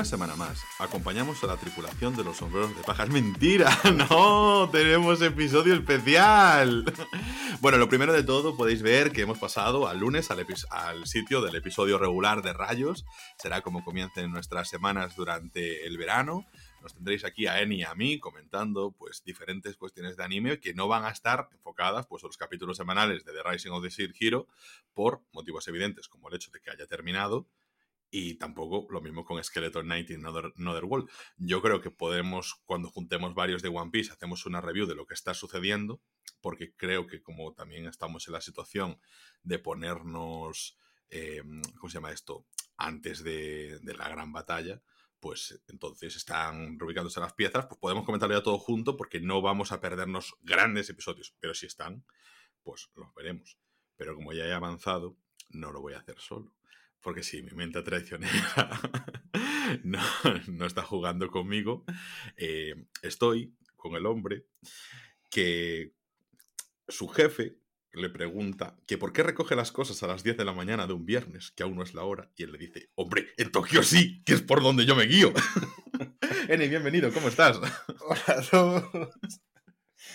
[0.00, 3.04] Una semana más, acompañamos a la tripulación de los sombreros de paja.
[3.04, 3.68] ¡Es mentira!
[4.08, 4.70] ¡No!
[4.72, 6.90] ¡Tenemos episodio especial!
[7.60, 11.56] Bueno, lo primero de todo, podéis ver que hemos pasado al lunes al, sitio del
[11.56, 13.04] episodio regular de Rayos.
[13.36, 16.46] Será como comiencen nuestras semanas durante el verano.
[16.80, 20.72] Nos tendréis aquí a Eni y a mí comentando pues diferentes cuestiones de anime que
[20.72, 23.90] no van a estar enfocadas pues a los capítulos semanales de The Rising of the
[23.90, 24.46] Seed Hero
[24.94, 27.46] por motivos evidentes como el hecho de que haya terminado
[28.10, 31.08] y tampoco lo mismo con Skeleton Knight y Another, World.
[31.36, 35.06] Yo creo que podemos, cuando juntemos varios de One Piece, hacemos una review de lo
[35.06, 36.02] que está sucediendo,
[36.40, 39.00] porque creo que como también estamos en la situación
[39.42, 40.76] de ponernos,
[41.10, 41.42] eh,
[41.78, 42.46] ¿cómo se llama esto?,
[42.76, 44.82] antes de, la gran batalla,
[45.20, 49.70] pues entonces están reubicándose las piezas, pues podemos comentarlo ya todo junto porque no vamos
[49.70, 52.06] a perdernos grandes episodios, pero si están,
[52.62, 53.58] pues los veremos.
[53.96, 55.18] Pero como ya he avanzado,
[55.50, 56.54] no lo voy a hacer solo.
[57.00, 58.80] Porque si mi mente traicionera
[59.84, 60.02] no,
[60.48, 61.84] no, está jugando conmigo,
[62.36, 64.46] eh, estoy con el hombre
[65.30, 65.94] que
[66.88, 67.60] su jefe
[67.92, 70.92] le pregunta que por qué recoge las cosas a las 10 de la mañana de
[70.92, 73.82] un viernes, que aún no es la hora, y él le dice, hombre, en Tokio
[73.82, 75.32] sí, que es por donde yo me guío.
[76.48, 77.58] Eni, bienvenido, ¿cómo estás?
[78.00, 79.39] Hola a todos.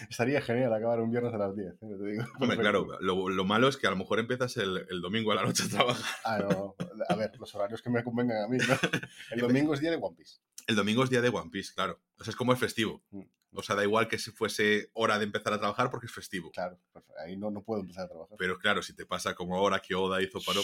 [0.10, 1.78] Estaría genial acabar un viernes a las 10, ¿eh?
[1.80, 2.24] te digo.
[2.40, 5.64] Hombre, claro, lo, malo es que a lo mejor empiezas el, domingo a la noche
[5.64, 6.16] a trabajar.
[6.24, 6.76] Ah, no,
[7.08, 8.66] a ver, los horarios que me convengan a mí, ¿no?
[9.32, 10.40] El domingo es día de One Piece.
[10.68, 12.02] El domingo es día de One Piece, claro.
[12.20, 13.04] O sea, es como el festivo.
[13.12, 13.24] Mm.
[13.58, 16.52] O sea, da igual que si fuese hora de empezar a trabajar porque es festivo.
[16.52, 18.38] Claro, pues ahí no, no puedo empezar a trabajar.
[18.38, 20.62] Pero claro, si te pasa como ahora que Oda hizo paro...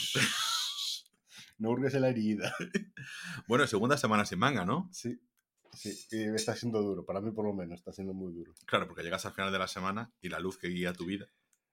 [1.58, 2.54] no hurgues en la herida.
[3.48, 4.90] bueno, segunda semana sin manga, ¿no?
[4.92, 5.20] Sí.
[5.74, 8.54] Sí, y está siendo duro, para mí por lo menos, está siendo muy duro.
[8.66, 11.28] Claro, porque llegas al final de la semana y la luz que guía tu vida.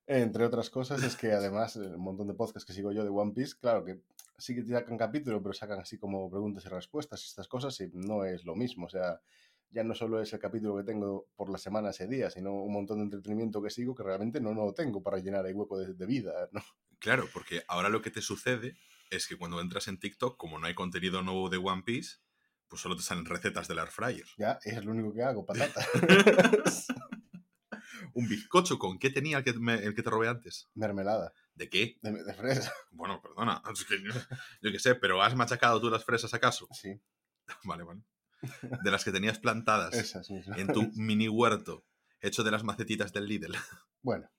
[0.06, 3.32] Entre otras cosas, es que además, un montón de podcasts que sigo yo de One
[3.32, 4.00] Piece, claro que
[4.38, 7.90] sí que sacan capítulo, pero sacan así como preguntas y respuestas y estas cosas, y
[7.92, 8.86] no es lo mismo.
[8.86, 9.20] O sea,
[9.70, 12.72] ya no solo es el capítulo que tengo por la semana ese día, sino un
[12.72, 15.76] montón de entretenimiento que sigo que realmente no, no lo tengo para llenar el hueco
[15.76, 16.62] de, de vida, ¿no?
[17.00, 18.76] Claro, porque ahora lo que te sucede
[19.10, 22.16] es que cuando entras en TikTok, como no hay contenido nuevo de One Piece,
[22.68, 24.26] pues solo te salen recetas del air fryer.
[24.36, 25.84] Ya, es lo único que hago, patata.
[28.14, 30.68] Un bizcocho, ¿con qué tenía el que, el que te robé antes?
[30.74, 31.32] Mermelada.
[31.54, 31.98] ¿De qué?
[32.02, 32.72] De, fresa.
[32.90, 33.62] Bueno, perdona,
[34.62, 36.68] yo, qué sé, pero ¿has machacado tú las fresas acaso?
[36.72, 37.00] Sí.
[37.64, 38.02] Vale, vale.
[38.82, 41.84] De las que tenías plantadas Esas en tu mini huerto,
[42.20, 43.56] hecho de las macetitas del Lidl.
[44.02, 44.30] Bueno.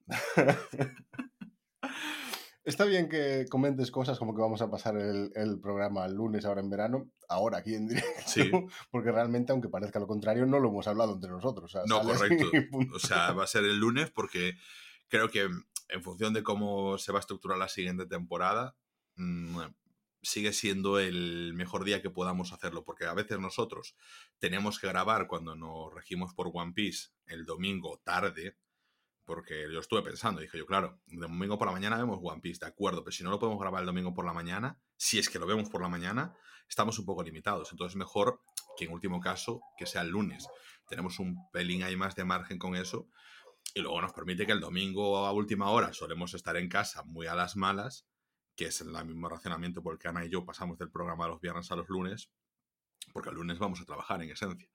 [2.69, 6.62] Está bien que comentes cosas como que vamos a pasar el, programa el lunes ahora
[6.62, 8.52] en verano, ahora aquí en directo, sí.
[8.91, 11.75] porque realmente, aunque parezca lo contrario, no lo hemos hablado entre nosotros.
[11.88, 12.46] no, correcto.
[12.94, 14.53] O sea, va a ser el lunes porque
[15.07, 15.50] creo que
[15.90, 18.75] en función de cómo se va a estructurar la siguiente temporada,
[19.16, 19.62] mm,
[20.22, 23.96] sigue siendo el mejor día que podamos hacerlo, porque a veces nosotros
[24.38, 28.57] tenemos que grabar cuando nos regimos por One Piece el domingo tarde,
[29.29, 32.66] porque yo estuve pensando, dije yo, claro, domingo por la mañana vemos One Piece, de
[32.66, 35.38] acuerdo, pero si no lo podemos grabar el domingo por la mañana, si es que
[35.38, 36.35] lo vemos por la mañana,
[36.67, 37.72] estamos un poco limitados.
[37.72, 38.41] Entonces, mejor
[38.75, 40.47] que en último caso que sea el lunes.
[40.88, 43.07] Tenemos un pelín ahí más de margen con eso.
[43.75, 47.28] Y luego nos permite que el domingo a última hora solemos estar en casa muy
[47.28, 48.07] a las malas,
[48.56, 51.29] que es el mismo racionamiento por el que Ana y yo pasamos del programa de
[51.34, 52.31] los viernes a los lunes,
[53.13, 54.72] porque el lunes vamos a trabajar en esencia.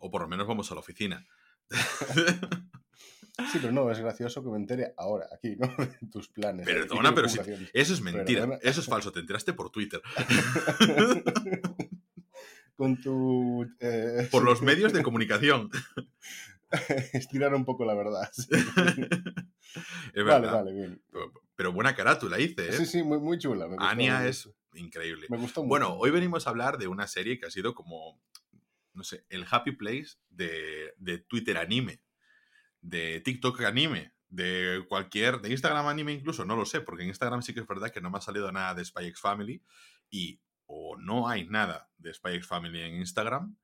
[0.00, 1.26] O por lo menos vamos a la oficina.
[3.52, 5.68] Sí, pero no, es gracioso que me entere ahora, aquí, ¿no?
[6.12, 6.66] tus planes.
[6.66, 7.38] Perdona, pero si,
[7.72, 8.58] eso es mentira.
[8.62, 9.12] Eso es falso.
[9.12, 10.02] Te enteraste por Twitter.
[12.76, 13.64] Con tu.
[13.80, 15.70] Eh, por los medios de comunicación.
[17.12, 18.28] Estirar un poco la verdad.
[18.36, 18.48] Es
[20.14, 20.40] verdad.
[20.42, 21.02] Vale, vale, bien.
[21.54, 22.72] Pero buena carátula hice, ¿eh?
[22.72, 23.68] Sí, sí, muy, muy chula.
[23.78, 25.26] Ania es increíble.
[25.30, 25.68] Me gustó mucho.
[25.68, 28.20] Bueno, hoy venimos a hablar de una serie que ha sido como,
[28.92, 32.00] no sé, el happy place de, de Twitter anime
[32.80, 37.42] de TikTok anime, de cualquier, de Instagram anime incluso, no lo sé, porque en Instagram
[37.42, 39.62] sí que es verdad que no me ha salido nada de Spy X Family
[40.10, 43.56] y o no hay nada de Spy X Family en Instagram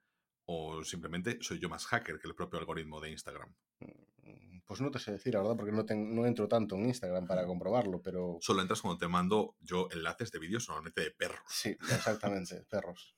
[0.46, 3.54] o simplemente soy yo más hacker que el propio algoritmo de Instagram.
[3.80, 7.26] Mm, pues no te sé decir, la verdad, porque no, no entro tanto en Instagram
[7.26, 8.38] para comprobarlo, pero...
[8.40, 11.44] Solo entras cuando te mando yo enlaces de vídeos normalmente de perros.
[11.48, 13.16] Sí, exactamente, perros.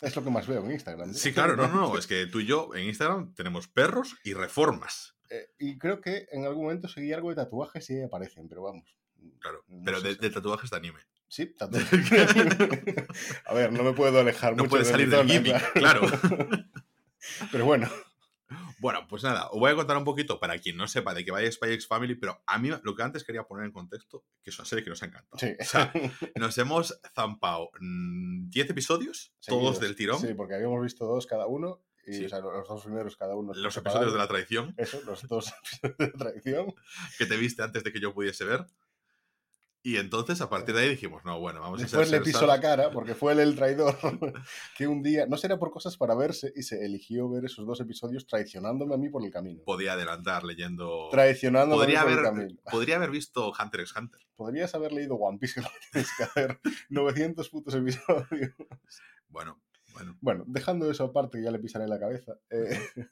[0.00, 1.12] Es lo que más veo en Instagram.
[1.14, 5.15] Sí, claro, no, no, es que tú y yo en Instagram tenemos perros y reformas.
[5.30, 8.96] Eh, y creo que en algún momento seguí algo de tatuajes y aparecen, pero vamos.
[9.40, 11.00] Claro, pero de, tatuajes de anime.
[11.28, 12.10] Sí, tatuajes.
[13.46, 14.70] a ver, no me puedo alejar no mucho.
[14.70, 16.02] puede salir del gimmick, claro.
[17.52, 17.88] pero bueno.
[18.78, 21.30] Bueno, pues nada, os voy a contar un poquito para quien no sepa de qué
[21.30, 24.50] vaya Spy X Family, pero a mí lo que antes quería poner en contexto, que
[24.50, 25.38] es una serie que nos ha encantado.
[25.38, 25.56] Sí.
[25.58, 25.92] O sea,
[26.36, 31.46] nos hemos zampado mm, 10 episodios, todos del tirón, Sí, porque habíamos visto dos cada
[31.46, 31.82] uno.
[32.06, 32.24] Y Sí.
[32.26, 33.52] o sea, los dos primeros cada uno.
[33.54, 36.74] los episodios de la traición Eso, los dos episodios de traición.
[37.18, 38.66] que te viste antes de que yo pudiese ver.
[39.82, 42.60] Y entonces, a partir de ahí dijimos, no, bueno, vamos a Después le pisó la
[42.60, 43.94] cara porque fue él el traidor
[44.76, 47.80] que un día, no será por cosas para verse, y se eligió ver esos dos
[47.80, 49.62] episodios traicionándome a mí por el camino.
[49.64, 51.06] Podía adelantar leyendo...
[51.12, 52.60] Traicionándome Podría a mí por haber, el camino.
[52.68, 54.20] podría haber visto Hunter x Hunter.
[54.34, 58.54] Podrías haber leído One Piece, que lo tienes que hacer 900 putos episodios.
[59.28, 59.60] Bueno,
[59.96, 60.16] bueno.
[60.20, 62.34] Bueno, dejando eso aparte, que ya le pisaré la cabeza.
[62.50, 62.68] eh,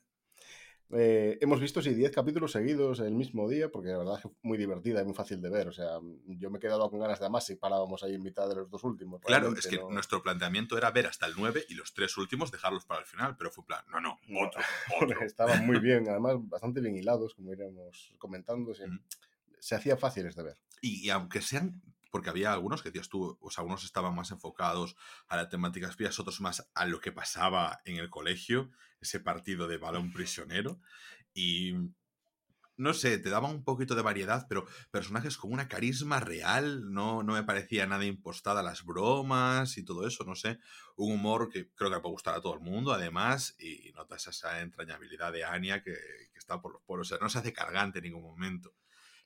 [0.90, 4.30] eh, hemos visto, sí, 10 capítulos seguidos el mismo día, porque la verdad es que
[4.42, 5.68] muy divertida y muy fácil de ver.
[5.68, 8.48] O sea, yo me he quedado con ganas de más si parábamos ahí en mitad
[8.48, 9.20] de los dos últimos.
[9.22, 12.50] Claro, es que no- nuestro planteamiento era ver hasta el 9 y los tres últimos
[12.52, 14.60] dejarlos para el final, pero fue plan, no, no, otro,
[15.02, 15.20] otro.
[15.22, 18.72] Estaban muy bien, además bastante bien hilados, como iremos comentando.
[19.58, 20.58] Se, hacían fáciles de ver.
[20.82, 21.80] Y, y aunque sean,
[22.14, 24.94] porque había algunos que decías tú, o sea, unos estaban más enfocados
[25.26, 28.70] a la temática espías, otros más a lo que pasaba en el colegio,
[29.00, 30.80] ese partido de balón prisionero,
[31.34, 31.74] y
[32.76, 37.24] no sé, te daban un poquito de variedad, pero personajes con una carisma real, no,
[37.24, 40.60] no me parecía nada impostada las bromas y todo eso, no sé,
[40.94, 44.28] un humor que creo que le puede gustar a todo el mundo, además, y notas
[44.28, 45.90] esa entrañabilidad de Anya que,
[46.32, 48.72] que está por los poros, o sea, no se hace cargante en ningún momento.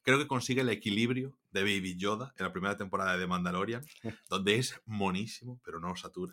[0.08, 3.82] Creo que consigue el equilibrio de Baby Yoda en la primera temporada de Mandalorian,
[4.30, 6.32] donde es monísimo, pero no satura.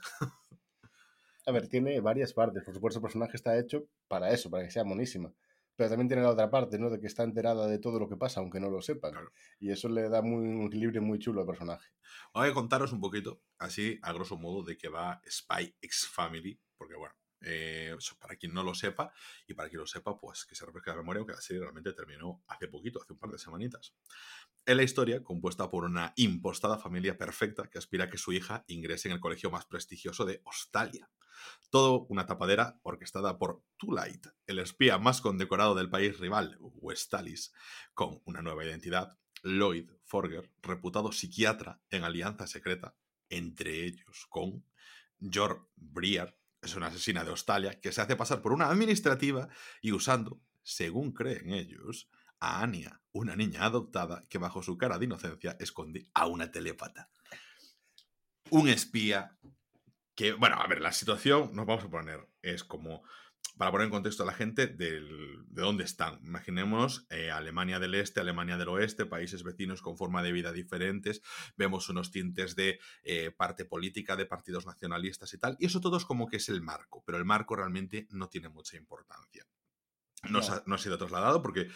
[1.46, 2.64] A ver, tiene varias partes.
[2.64, 5.34] Por supuesto, el personaje está hecho para eso, para que sea monísima.
[5.76, 6.90] Pero también tiene la otra parte, ¿no?
[6.90, 9.12] De que está enterada de todo lo que pasa, aunque no lo sepan.
[9.12, 9.30] Claro.
[9.60, 11.90] Y eso le da muy, un equilibrio muy chulo al personaje.
[12.34, 16.58] Voy a contaros un poquito, así a grosso modo, de qué va Spy X Family,
[16.78, 17.14] porque bueno,
[17.46, 19.14] eh, para quien no lo sepa,
[19.48, 21.94] y para quien lo sepa, pues que se refresque la memoria, aunque la serie realmente
[21.94, 23.94] terminó hace poquito, hace un par de semanitas.
[24.66, 28.66] Es la historia compuesta por una impostada familia perfecta que aspira a que su hija
[28.68, 31.10] ingrese en el colegio más prestigioso de Australia.
[31.70, 37.54] Todo una tapadera orquestada por Tulight, el espía más condecorado del país rival, Westalis,
[37.94, 42.96] con una nueva identidad, Lloyd Forger, reputado psiquiatra en alianza secreta,
[43.30, 44.66] entre ellos con
[45.20, 49.48] George Briar, es una asesina de Australia que se hace pasar por una administrativa
[49.82, 52.10] y usando, según creen ellos,
[52.40, 57.10] a Anya, una niña adoptada que bajo su cara de inocencia esconde a una telépata.
[58.50, 59.38] Un espía
[60.16, 63.04] que, bueno, a ver, la situación, nos vamos a poner, es como,
[63.58, 66.20] para poner en contexto a la gente, del- de dónde están.
[66.26, 71.22] Imaginémonos eh, Alemania del Este, Alemania del Oeste, países vecinos con forma de vida diferentes,
[71.56, 75.98] vemos unos tintes de eh, parte política, de partidos nacionalistas y tal, y eso todo
[75.98, 79.46] es como que es el marco, pero el marco realmente no tiene mucha importancia.
[80.30, 81.68] No, ha, no ha sido trasladado porque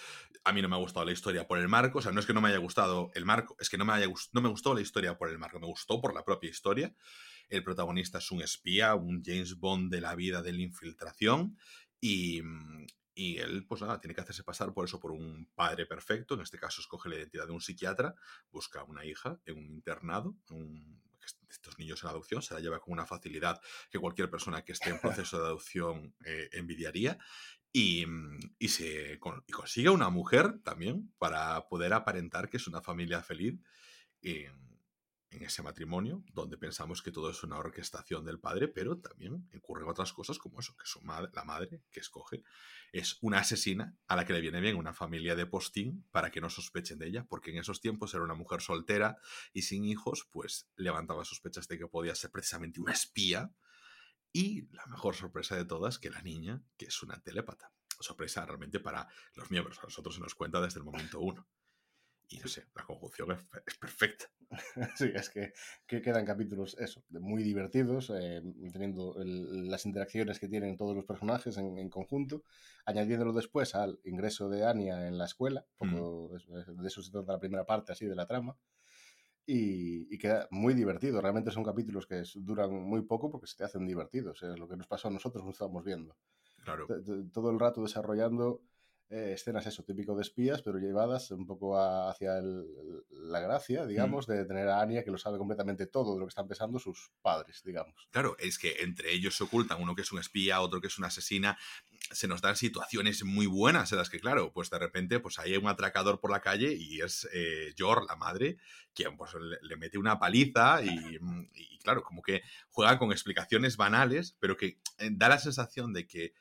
[0.43, 1.99] a mí no me ha gustado la historia por el marco.
[1.99, 3.93] O sea, no es que no me haya gustado el marco, es que no me,
[3.93, 6.95] haya, no me gustó la historia por el marco, me gustó por la propia historia.
[7.49, 11.57] El protagonista es un espía, un James Bond de la vida de la infiltración
[11.99, 12.85] y, mm,
[13.15, 16.35] y él, pues nada, tiene que hacerse pasar por eso, por un padre perfecto.
[16.35, 18.15] En este caso, escoge la identidad de un psiquiatra,
[18.51, 21.01] busca una hija en un internado, un-
[21.49, 23.59] estos niños en adopción, se la lleva con una facilidad
[23.91, 27.17] que cualquier persona que esté en proceso de adopción eh, envidiaría.
[27.71, 32.67] Y, mm, y se con- y consigue una mujer también para poder aparentar que es
[32.67, 33.59] una familia feliz
[34.21, 34.68] en,
[35.31, 39.87] en ese matrimonio, donde pensamos que todo es una orquestación del padre, pero también ocurren
[39.87, 42.43] otras cosas como eso, que su madre, la madre que escoge
[42.91, 46.41] es una asesina a la que le viene bien una familia de postín para que
[46.41, 49.17] no sospechen de ella, porque en esos tiempos era una mujer soltera
[49.53, 53.53] y sin hijos, pues levantaba sospechas de que podía ser precisamente una espía.
[54.31, 57.71] Y la mejor sorpresa de todas, que la niña, que es una telépata.
[57.99, 59.79] Sorpresa realmente para los miembros.
[59.79, 61.47] A nosotros se nos cuenta desde el momento uno.
[62.31, 64.25] Y no sé, la conjunción es, es perfecta.
[64.95, 65.53] Sí, es que,
[65.85, 71.05] que quedan capítulos, eso, muy divertidos, eh, teniendo el- las interacciones que tienen todos los
[71.05, 72.43] personajes en, en conjunto,
[72.85, 77.33] añadiéndolo después al ingreso de Anya en la escuela, poco es- de eso se trata
[77.33, 78.57] la primera parte así de la trama,
[79.45, 81.21] y, y queda muy divertido.
[81.21, 84.77] Realmente son capítulos que duran muy poco porque se te hacen divertidos, es lo que
[84.77, 86.15] nos pasó a nosotros, nos estábamos viendo.
[86.63, 86.85] Claro.
[86.85, 88.61] T- t- Todo el rato desarrollando
[89.11, 92.65] eh, escenas, eso, típico de espías, pero llevadas un poco a- hacia el-
[93.09, 96.29] la gracia, digamos, de tener a Anya que lo sabe completamente todo de lo que
[96.29, 97.95] están pensando sus padres, digamos.
[98.11, 100.97] Claro, es que entre ellos se ocultan uno que es un espía, otro que es
[100.99, 101.57] una asesina.
[102.11, 105.57] Se nos dan situaciones muy buenas en las que, claro, pues de repente pues hay
[105.57, 108.57] un atracador por la calle y es eh, Yor, la madre,
[108.93, 111.17] quien pues le, le mete una paliza y,
[111.55, 116.05] y, claro, como que juega con explicaciones banales, pero que eh, da la sensación de
[116.07, 116.33] que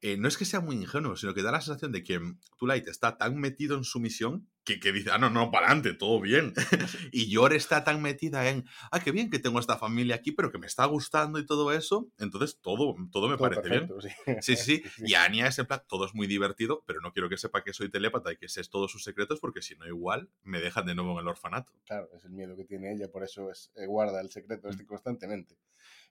[0.00, 2.20] eh, no es que sea muy ingenuo, sino que da la sensación de que
[2.60, 5.94] Light está tan metido en su misión que, que dice, ah, no, no, para adelante,
[5.94, 6.52] todo bien.
[7.12, 10.50] y Yor está tan metida en, ah, qué bien que tengo esta familia aquí, pero
[10.50, 12.10] que me está gustando y todo eso.
[12.18, 13.88] Entonces, todo, todo me parece bien.
[14.00, 14.08] Sí.
[14.40, 17.38] Sí, sí, Y Anya es en plan, todo es muy divertido, pero no quiero que
[17.38, 20.60] sepa que soy telépata y que sé todos sus secretos, porque si no, igual me
[20.60, 21.72] dejan de nuevo en el orfanato.
[21.86, 24.84] Claro, es el miedo que tiene ella, por eso es, eh, guarda el secreto este
[24.84, 25.56] constantemente.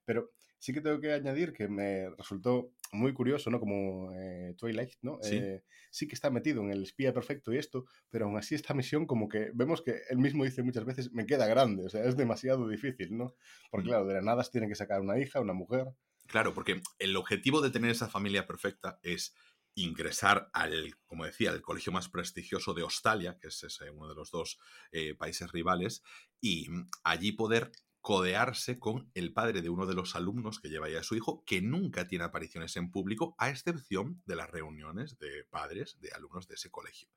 [0.05, 3.59] Pero sí que tengo que añadir que me resultó muy curioso, ¿no?
[3.59, 5.19] Como eh, Twilight, ¿no?
[5.21, 5.35] ¿Sí?
[5.35, 6.07] Eh, sí.
[6.07, 9.27] que está metido en el espía perfecto y esto, pero aún así esta misión como
[9.27, 12.67] que vemos que él mismo dice muchas veces, me queda grande, o sea, es demasiado
[12.67, 13.35] difícil, ¿no?
[13.69, 13.89] Porque mm.
[13.89, 15.87] claro, de la nada tiene que sacar una hija, una mujer.
[16.27, 19.35] Claro, porque el objetivo de tener esa familia perfecta es
[19.75, 24.15] ingresar al, como decía, al colegio más prestigioso de Australia, que es ese, uno de
[24.15, 24.57] los dos
[24.91, 26.01] eh, países rivales,
[26.39, 27.71] y mm, allí poder
[28.05, 31.43] codearse con el padre de uno de los alumnos que lleva ya a su hijo,
[31.43, 36.47] que nunca tiene apariciones en público, a excepción de las reuniones de padres de alumnos
[36.47, 37.09] de ese colegio.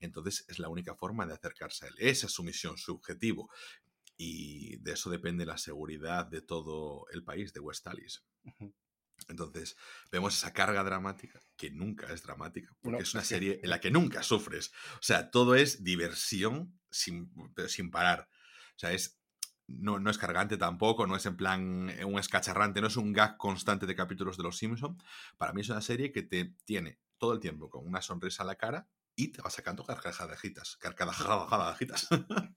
[0.00, 1.96] Entonces es la única forma de acercarse a él.
[1.98, 3.50] Esa es su misión, su objetivo.
[4.16, 8.20] Y de eso depende la seguridad de todo el país de West Alice.
[9.28, 9.76] Entonces,
[10.10, 13.90] vemos esa carga dramática, que nunca es dramática, porque es una serie en la que
[13.90, 14.72] nunca sufres.
[14.94, 17.30] O sea, todo es diversión sin,
[17.68, 18.30] sin parar.
[18.74, 19.21] O sea, es
[19.78, 23.12] no, no, es cargante tampoco, no es en plan eh, un escacharrante, no es un
[23.12, 24.96] gag constante de capítulos de Los Simpson.
[25.38, 28.46] Para mí es una serie que te tiene todo el tiempo con una sonrisa a
[28.46, 30.40] la cara y te va sacando carcajadas,
[30.78, 32.08] carcajadas.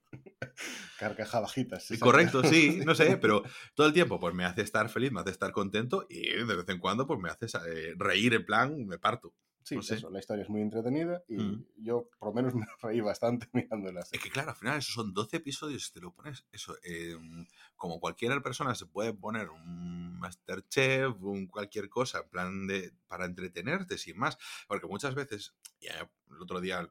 [1.00, 1.52] Carcajadas.
[1.52, 3.44] Sí, Correcto, sí, no sé, pero
[3.74, 6.70] todo el tiempo pues me hace estar feliz, me hace estar contento y de vez
[6.70, 9.34] en cuando pues me hace eh, reír en plan, me parto.
[9.66, 11.66] Sí, eso, la historia es muy entretenida y mm.
[11.78, 14.02] yo por lo menos me reí bastante mirándola.
[14.12, 18.00] Es que claro, al final esos son 12 episodios, te lo pones, eso, em, como
[18.00, 23.98] cualquier persona se puede poner un Masterchef, un cualquier cosa, en plan de, para entretenerte
[23.98, 26.88] sin más, porque muchas veces, ya el otro día,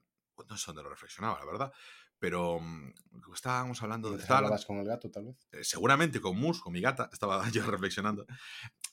[0.49, 1.73] no sé dónde lo reflexionaba, la verdad,
[2.19, 2.93] pero mm,
[3.35, 4.19] estábamos hablando de...
[4.19, 5.37] ¿Estabas con el gato, tal vez?
[5.53, 8.27] Eh, seguramente con Mus, con mi gata, estaba yo reflexionando.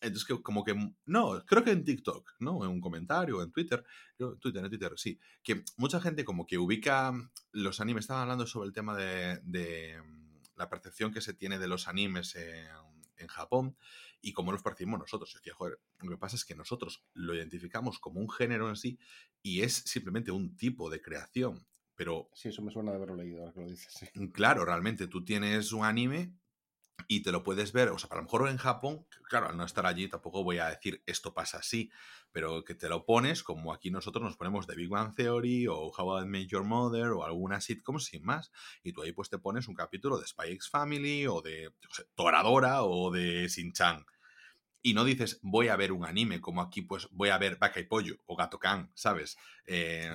[0.01, 0.75] Entonces, que, como que...
[1.05, 2.63] No, creo que en TikTok, ¿no?
[2.63, 3.83] En un comentario, en Twitter,
[4.17, 7.13] Twitter, en Twitter, sí, que mucha gente como que ubica
[7.51, 11.59] los animes, estaban hablando sobre el tema de, de mm, la percepción que se tiene
[11.59, 12.67] de los animes en,
[13.17, 13.77] en Japón
[14.21, 15.31] y cómo los percibimos nosotros.
[15.31, 18.75] Yo decía, joder, lo que pasa es que nosotros lo identificamos como un género en
[18.75, 18.99] sí
[19.41, 22.29] y es simplemente un tipo de creación pero...
[22.33, 23.93] Sí, eso me suena de haberlo leído, ahora que lo dices.
[23.93, 24.07] Sí.
[24.13, 26.33] Mm, claro, realmente tú tienes un anime
[27.07, 29.65] y te lo puedes ver, o sea, a lo mejor en Japón, claro, al no
[29.65, 31.91] estar allí tampoco voy a decir esto pasa así,
[32.31, 35.91] pero que te lo pones como aquí nosotros nos ponemos de Big Bang Theory o
[35.97, 38.51] How I Met Your Mother o alguna sitcom sin más,
[38.83, 41.73] y tú ahí pues te pones un capítulo de Spy X Family o de
[42.15, 44.05] Toradora o de Shin-Chan.
[44.81, 47.79] Y no dices, voy a ver un anime, como aquí, pues voy a ver Vaca
[47.79, 49.37] y Pollo o Gato Can, ¿sabes?
[49.65, 50.11] Eh,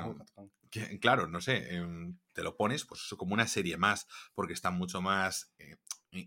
[1.00, 5.00] claro, no sé, em, te lo pones pues como una serie más, porque está mucho
[5.00, 5.76] más eh,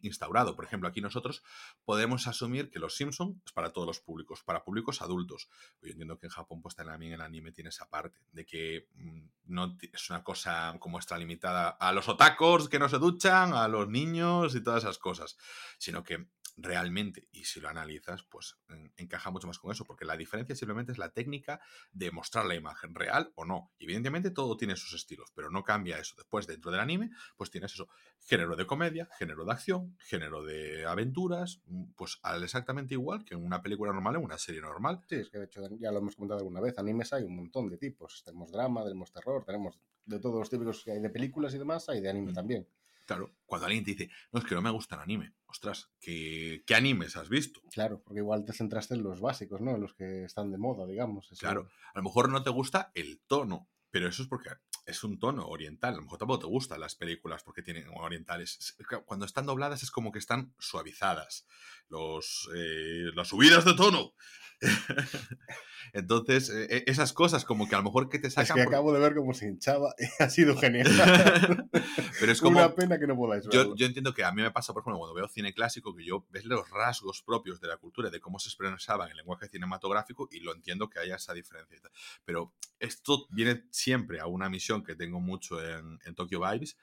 [0.02, 0.56] instaurado.
[0.56, 1.44] Por ejemplo, aquí nosotros
[1.86, 5.50] podemos asumir que Los Simpson es para todos los públicos, para públicos adultos.
[5.82, 9.22] Yo entiendo que en Japón pues también el anime tiene esa parte de que mm,
[9.46, 13.88] no es una cosa como extralimitada a los otacos que no se duchan, a los
[13.88, 15.38] niños y todas esas cosas,
[15.78, 16.28] sino que
[16.62, 18.58] realmente, y si lo analizas, pues
[18.98, 21.62] encaja mucho más con eso, porque la diferencia simplemente es la técnica
[21.92, 23.72] de mostrar la imagen real o no.
[23.80, 26.16] evidentemente todo tiene sus estilos, pero no cambia eso.
[26.18, 27.88] Después, dentro del anime, pues tienes eso,
[28.20, 33.44] género de comedia, género de acción, género de aventuras, mm, pues exactamente igual que en
[33.44, 35.02] una película normal, en una serie normal.
[35.08, 37.70] Sí, es que de hecho ya lo hemos comentado alguna vez, animes hay un montón
[37.70, 38.24] de tipos.
[38.24, 41.88] Tenemos drama, tenemos terror, tenemos de todos los típicos que hay de películas y demás,
[41.90, 42.68] hay de anime también.
[43.10, 46.62] Claro, cuando alguien te dice, no, es que no me gusta el anime, ostras, ¿qué,
[46.64, 47.60] ¿qué, animes has visto?
[47.72, 49.72] Claro, porque igual te centraste en los básicos, ¿no?
[49.72, 51.28] En los que están de moda, digamos.
[51.40, 54.52] Claro, a lo mejor no te gusta el tono, pero eso es porque
[54.90, 55.94] es un tono oriental.
[55.94, 58.76] A lo mejor tampoco te gustan las películas porque tienen orientales.
[59.06, 61.46] Cuando están dobladas es como que están suavizadas.
[61.88, 64.14] Los, eh, las subidas de tono
[65.94, 68.60] Entonces, e, e, esas cosas como que a lo mejor que te sacan...
[68.60, 70.88] Es que acabo de ver cómo se hinchaba ha sido genial.
[72.20, 72.60] Pero es como...
[72.60, 73.72] Una pena que no podáis verlo.
[73.72, 76.06] Yo, yo, entiendo que a mí me pasa, por ejemplo, cuando veo cine clásico, que
[76.06, 79.48] yo ves los rasgos propios de la cultura, de cómo se expresaba en el lenguaje
[79.48, 81.80] cinematográfico y lo entiendo que haya esa diferencia.
[82.26, 86.78] Pero esto viene siempre a una misión que tengo mucho en, Tokyo Vibes,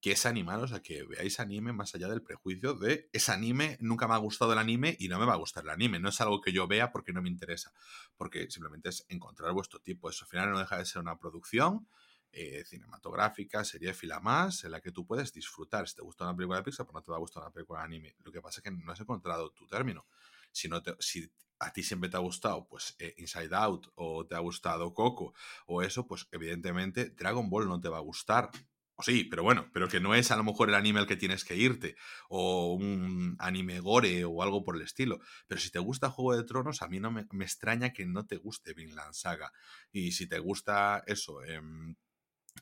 [0.00, 4.08] que es animaros a que veáis anime más allá del prejuicio de ese anime, nunca
[4.08, 6.00] me ha gustado el anime y no me va a gustar el anime.
[6.00, 7.72] No es algo que yo vea porque no me interesa,
[8.16, 10.10] porque simplemente es encontrar vuestro tipo.
[10.10, 11.86] Eso al final no deja de ser una producción
[12.34, 15.86] eh, cinematográfica, serie fila más, en la que tú puedes disfrutar.
[15.86, 17.80] Si te gusta una película de Pixar, pues no te va a gustar una película
[17.80, 18.16] de anime.
[18.24, 20.06] Lo que pasa es que no has encontrado tu término.
[20.52, 24.26] Si, no te, si a ti siempre te ha gustado, pues, eh, Inside Out, o
[24.26, 25.34] te ha gustado Coco,
[25.66, 28.50] o eso, pues, evidentemente, Dragon Ball no te va a gustar.
[28.94, 31.16] O sí, pero bueno, pero que no es a lo mejor el anime al que
[31.16, 31.96] tienes que irte,
[32.28, 35.20] o un anime gore o algo por el estilo.
[35.46, 38.36] Pero si te gusta Juego de Tronos, a mí no me, extraña que no te
[38.36, 39.52] guste Vinland Saga.
[39.92, 41.96] Y si te gusta eso, em,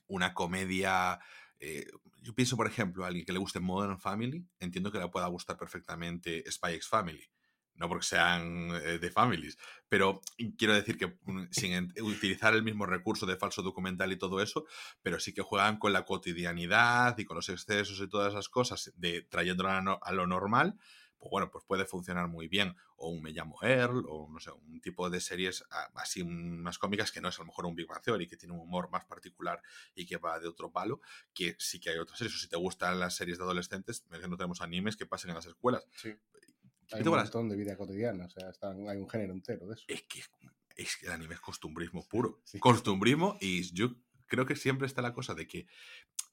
[0.07, 1.19] una comedia
[1.61, 1.87] eh,
[2.23, 5.27] yo pienso, por ejemplo, a alguien que le guste Modern Family, entiendo que le pueda
[5.27, 7.31] gustar perfectamente Spy X Family.
[7.81, 9.59] No porque sean eh, de families,
[9.89, 10.21] pero
[10.57, 14.67] quiero decir que mm, sin utilizar el mismo recurso de falso documental y todo eso,
[15.03, 18.93] pero sí que juegan con la cotidianidad y con los excesos y todas esas cosas,
[18.97, 20.79] de trayéndolo a lo normal,
[21.21, 22.75] pues bueno, pues puede funcionar muy bien.
[22.97, 26.79] O un Me llamo Earl, o no sé, un tipo de series ah, así más
[26.79, 28.91] cómicas que no es a lo mejor un Big Bang Theory, que tiene un humor
[28.91, 29.61] más particular
[29.95, 31.01] y que va de otro palo,
[31.35, 32.37] que sí que hay otras series.
[32.37, 35.47] O si te gustan las series de adolescentes, no tenemos animes que pasen en las
[35.47, 35.87] escuelas.
[35.95, 36.17] Sí.
[36.93, 38.53] Hay un montón de vida cotidiana, o sea,
[38.89, 39.85] hay un género entero de eso.
[39.89, 40.23] Es que,
[40.77, 42.43] es que el anime es costumbrismo puro.
[42.59, 43.95] Costumbrismo y yo
[44.27, 45.67] creo que siempre está la cosa de que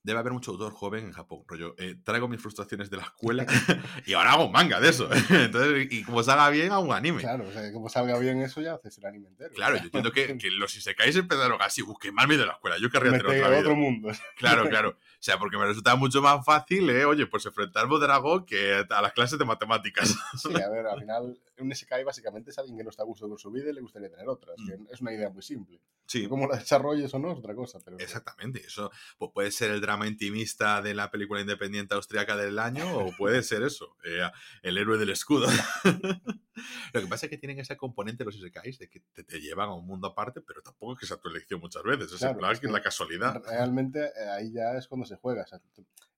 [0.08, 1.44] debe haber mucho autor joven en Japón.
[1.46, 3.46] Rollo, eh, traigo mis frustraciones de la escuela
[4.06, 5.10] y ahora hago manga de eso.
[5.30, 7.20] Entonces, y como salga bien, hago un anime.
[7.20, 9.54] Claro, o sea, como salga bien eso, ya haces el anime entero.
[9.54, 12.90] Claro, yo entiendo que, que los Isekais empezaron así, busqué más de la escuela, yo
[12.90, 13.60] querría tener otra vida.
[13.60, 14.10] otro mundo.
[14.38, 14.90] Claro, claro.
[14.90, 18.86] O sea, porque me resulta mucho más fácil, eh, oye, pues enfrentarme a dragón que
[18.90, 20.16] a las clases de matemáticas.
[20.38, 23.28] Sí, a ver, al final, un Isekai básicamente es alguien que no está a gusto
[23.28, 24.54] con su vida y le gustaría tener otra.
[24.58, 24.88] Mm.
[24.92, 25.82] es una idea muy simple.
[26.06, 26.28] Sí.
[26.28, 27.80] Cómo la desarrolles o no es otra cosa.
[27.84, 27.98] Pero...
[28.00, 28.66] Exactamente.
[28.66, 33.12] Eso pues puede ser el drama intimista de la película independiente austriaca del año o
[33.16, 34.30] puede ser eso, eh,
[34.62, 35.48] el héroe del escudo.
[36.94, 39.74] Lo que pasa es que tienen ese componente los isekais de que te, llevan a
[39.74, 42.12] un mundo aparte, pero tampoco es que sea tu elección muchas veces.
[42.12, 43.42] Es claro, es que es la casualidad.
[43.46, 45.46] Realmente eh, ahí ya es cuando se juega.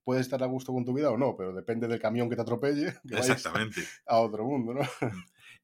[0.04, 2.42] puedes estar a gusto con tu vida o no, pero depende del camión que te
[2.42, 2.94] atropelle.
[3.10, 3.82] Exactamente.
[4.06, 4.82] A otro mundo, ¿no?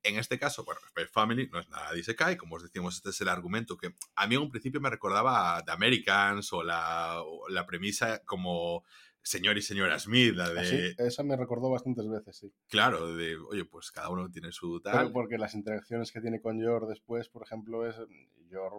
[0.06, 3.10] En este caso, bueno, Spy Family no es nada de Isekai, como os decimos, este
[3.10, 6.64] es el argumento que a mí en un principio me recordaba a The Americans o
[6.64, 8.84] la, la premisa como
[9.26, 10.96] señor y señora Smith, la de...
[11.00, 12.54] esa me recordó bastantes veces, sí.
[12.70, 14.94] Claro, de, oye, pues cada uno tiene su tal...
[14.94, 17.96] Pero porque las interacciones que tiene con Yor después, por ejemplo, es...
[18.48, 18.74] Yor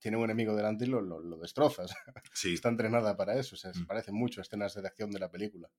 [0.00, 1.94] tiene un enemigo delante y lo, lo, lo destrozas.
[2.34, 2.54] Sí.
[2.54, 3.86] Está entrenada para eso, se mm.
[3.86, 5.70] parece mucho a escenas de acción de la película.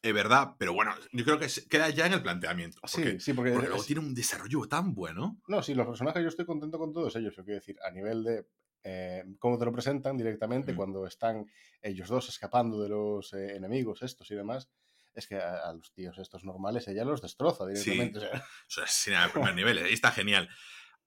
[0.00, 2.78] Es verdad, pero bueno, yo creo que queda ya en el planteamiento.
[2.84, 5.40] sí, sí, porque, luego tiene un desarrollo tan bueno.
[5.48, 7.34] No, sí, los personajes yo estoy contento con todos ellos.
[7.34, 8.46] Yo quiero decir, a nivel de
[8.84, 11.46] eh, cómo te lo presentan directamente, cuando están
[11.82, 14.70] ellos dos escapando de los eh, enemigos, estos y demás,
[15.14, 18.20] es que a, los tíos estos normales ella los destroza directamente.
[18.20, 18.26] Sí.
[18.26, 20.48] O sea, sin el primer nivel, ahí está genial.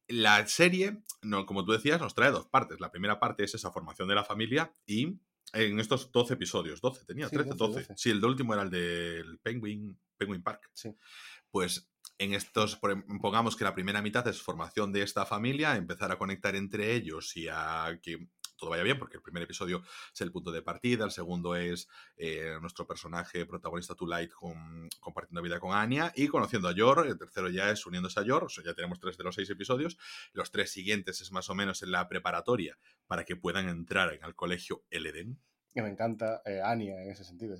[0.07, 2.81] La serie, no, como tú decías, nos trae dos partes.
[2.81, 5.21] La primera parte es esa formación de la familia y
[5.53, 9.97] en estos 12 episodios, 12, tenía 13, 12, Sí, el último era el del Penguin,
[10.17, 10.69] Penguin Park.
[10.73, 10.95] Sí.
[11.49, 12.79] Pues en estos,
[13.21, 17.35] pongamos que la primera mitad es formación de esta familia, empezar a conectar entre ellos
[17.35, 18.27] y a que
[18.61, 19.81] todo vaya bien, porque el primer episodio
[20.13, 24.31] es el punto de partida, el segundo es eh, nuestro personaje protagonista Too Light
[24.99, 28.47] compartiendo vida con Anya y conociendo a Yor, el tercero ya es uniéndose a Yor,
[28.63, 29.97] ya tenemos tres de los seis episodios,
[30.33, 34.23] los tres siguientes es más o menos en la preparatoria para que puedan entrar en
[34.23, 35.39] el colegio El Eden.
[35.73, 37.57] me encanta eh, Anya en ese sentido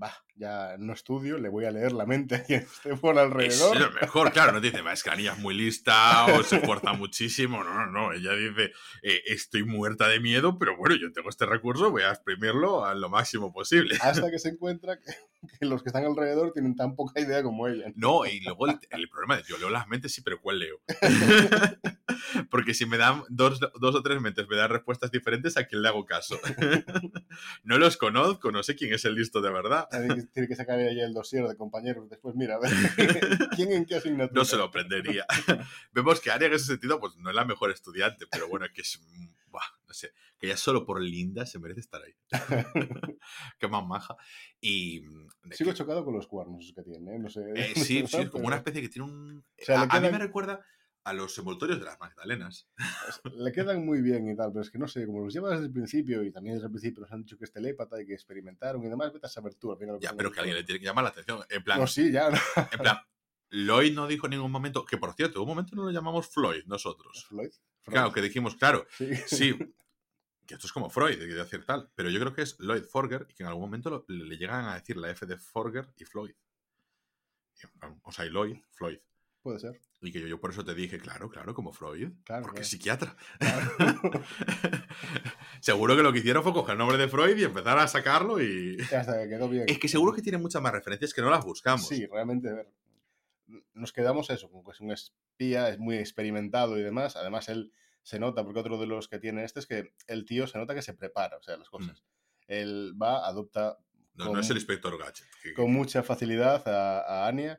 [0.00, 3.76] va, ya no estudio, le voy a leer la mente a quien esté por alrededor.
[3.76, 6.92] Es lo mejor, claro, no dice, es que Ania es muy lista o se esfuerza
[6.92, 11.28] muchísimo, no, no, no, ella dice, eh, estoy muerta de miedo, pero bueno, yo tengo
[11.28, 13.96] este recurso, voy a exprimirlo a lo máximo posible.
[14.00, 17.86] Hasta que se encuentra que, los que están alrededor tienen tan poca idea como ella.
[17.94, 20.80] No, y luego el, problema es, yo leo las mentes, sí, pero ¿cuál leo?
[22.50, 25.82] Porque si me dan dos, dos o tres mentes, me dan respuestas diferentes, ¿a quién
[25.82, 26.38] le hago caso?
[27.64, 29.88] no los conozco, no sé quién es el listo de verdad.
[30.32, 32.08] Tiene que sacar ahí el dossier de compañeros.
[32.08, 32.70] Después, mira, a ver,
[33.56, 34.38] ¿quién en qué asignatura?
[34.38, 35.26] No se lo aprendería.
[35.92, 38.82] Vemos que Aria en ese sentido, pues no es la mejor estudiante, pero bueno, que
[38.82, 39.00] es.
[39.50, 42.14] no sé, que ya solo por linda se merece estar ahí.
[43.58, 44.16] Qué más maja.
[44.60, 45.02] Y.
[45.50, 47.18] Sigo chocado con los cuernos que tiene, ¿eh?
[47.18, 47.42] no sé.
[47.54, 49.44] Eh, sí, sí, como una especie que tiene un.
[49.68, 50.64] a mí me recuerda
[51.04, 52.68] a los envoltorios de las Magdalenas.
[53.36, 55.66] Le quedan muy bien y tal, pero es que no sé, como los llevas desde
[55.66, 58.14] el principio y también desde el principio nos han dicho que es telépata y que
[58.14, 59.98] experimentaron y demás, vete a saber tú al final.
[60.00, 61.40] Ya, pero que alguien le tiene que llamar la atención.
[61.50, 61.78] En plan.
[61.78, 62.28] No, sí, ya.
[62.72, 62.96] En plan.
[63.50, 66.28] Lloyd no dijo en ningún momento, que por cierto, en un momento no lo llamamos
[66.28, 67.26] Floyd nosotros.
[67.28, 67.52] ¿Floyd?
[67.84, 68.86] Claro, que dijimos, claro,
[69.26, 69.54] sí.
[70.46, 73.26] que esto es como Freud, de decir tal, pero yo creo que es Lloyd Forger
[73.30, 76.34] y que en algún momento le llegan a decir la F de Forger y Floyd.
[78.02, 78.98] O sea, y Lloyd, Floyd.
[79.42, 79.80] Puede ser.
[80.04, 82.10] Y que yo, por eso te dije, claro, claro, como Freud.
[82.24, 83.16] Claro, porque es psiquiatra.
[85.60, 88.42] seguro que lo que hicieron fue coger el nombre de Freud y empezar a sacarlo
[88.42, 88.76] y.
[88.80, 89.64] hasta que quedó bien.
[89.66, 91.88] Es que seguro que tiene muchas más referencias que no las buscamos.
[91.88, 92.68] Sí, realmente, a ver.
[93.72, 97.16] Nos quedamos eso, como que es un espía, es muy experimentado y demás.
[97.16, 100.46] Además, él se nota, porque otro de los que tiene este es que el tío
[100.46, 102.02] se nota que se prepara, o sea, las cosas.
[102.02, 102.04] Mm.
[102.48, 103.78] Él va, adopta
[104.14, 105.54] No, con, no es el inspector Gadget.
[105.56, 107.58] con mucha facilidad a, a Anya,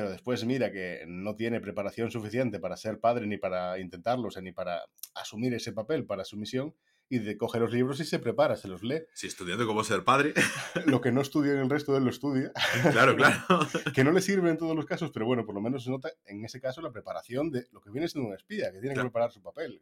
[0.00, 4.30] pero después mira que no tiene preparación suficiente para ser padre, ni para intentarlo, o
[4.30, 4.82] sea, ni para
[5.14, 6.74] asumir ese papel para su misión,
[7.10, 9.02] y de, coge los libros y se prepara, se los lee.
[9.12, 10.32] Si estudiando cómo ser padre,
[10.86, 12.50] Lo que no estudia en el resto, él lo estudia,
[12.92, 13.36] claro, claro.
[13.94, 16.10] que no le sirve en todos los casos, pero bueno, por lo menos se nota
[16.24, 19.08] en ese caso la preparación de lo que viene siendo un espía, que tiene Claro.
[19.08, 19.80] que preparar su papel.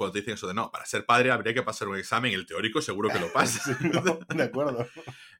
[0.00, 2.46] Cuando te dicen eso de no, para ser padre habría que pasar un examen, el
[2.46, 3.62] teórico seguro que lo pasa.
[3.62, 4.88] Sí, no, de acuerdo.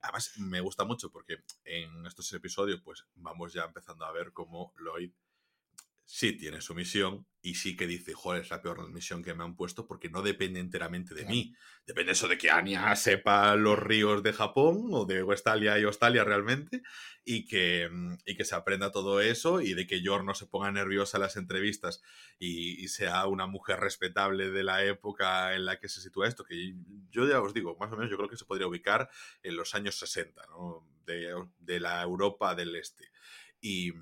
[0.02, 4.74] Además, me gusta mucho porque en estos episodios, pues vamos ya empezando a ver cómo
[4.76, 5.12] Lloyd
[6.12, 9.44] sí tiene su misión y sí que dice, joder, es la peor misión que me
[9.44, 11.34] han puesto porque no depende enteramente de Claro.
[11.36, 11.54] mí.
[11.86, 16.24] Depende eso de que Anya sepa los ríos de Japón o de Westalia y Australia
[16.24, 16.82] realmente
[17.24, 20.46] y que, mm, y que se aprenda todo eso y de que Yor no se
[20.48, 22.02] ponga nerviosa en las entrevistas
[22.40, 26.42] y, y sea una mujer respetable de la época en la que se sitúa esto,
[26.44, 26.74] que
[27.10, 29.08] yo ya os digo, más o menos yo creo que se podría ubicar
[29.44, 30.84] en los años 60, ¿no?
[31.06, 33.12] de, de la Europa del Este.
[33.60, 33.92] Y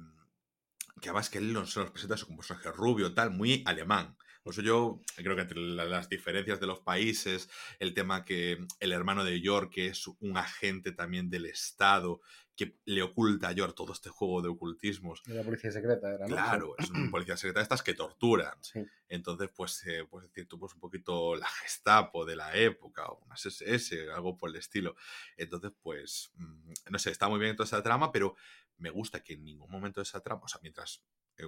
[1.00, 4.16] que además que él nos, nos presenta como un personaje rubio, tal, muy alemán.
[4.42, 8.58] Por eso yo creo que entre la- las diferencias de los países, el tema que
[8.80, 12.20] el hermano de York, que es un agente también del Estado,
[12.56, 15.22] que le oculta a York todo este juego de ocultismos.
[15.26, 16.34] De la policía secreta era, ¿no?
[16.34, 18.52] Claro, es una policía secreta de estas que torturan.
[18.62, 18.80] Sí.
[19.08, 23.22] Entonces, pues, eh, puedes decir tú, pues, un poquito la Gestapo de la época, o
[23.26, 24.96] unas SS, algo por el estilo.
[25.36, 28.34] Entonces, pues, mm, no sé, está muy bien toda esa trama, pero
[28.78, 31.04] me gusta que en ningún momento de esa trama, o sea, mientras,
[31.36, 31.44] eh,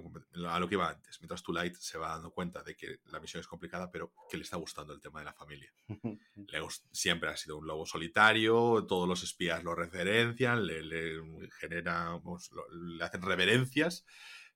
[0.48, 3.40] a lo que iba antes, mientras Light se va dando cuenta de que la misión
[3.40, 5.72] es complicada, pero que le está gustando el tema de la familia.
[6.48, 6.60] Le
[6.92, 11.20] siempre ha sido un lobo solitario, todos los espías lo referencian, le, le
[11.60, 12.18] genera,
[12.52, 14.04] lo- le hacen reverencias,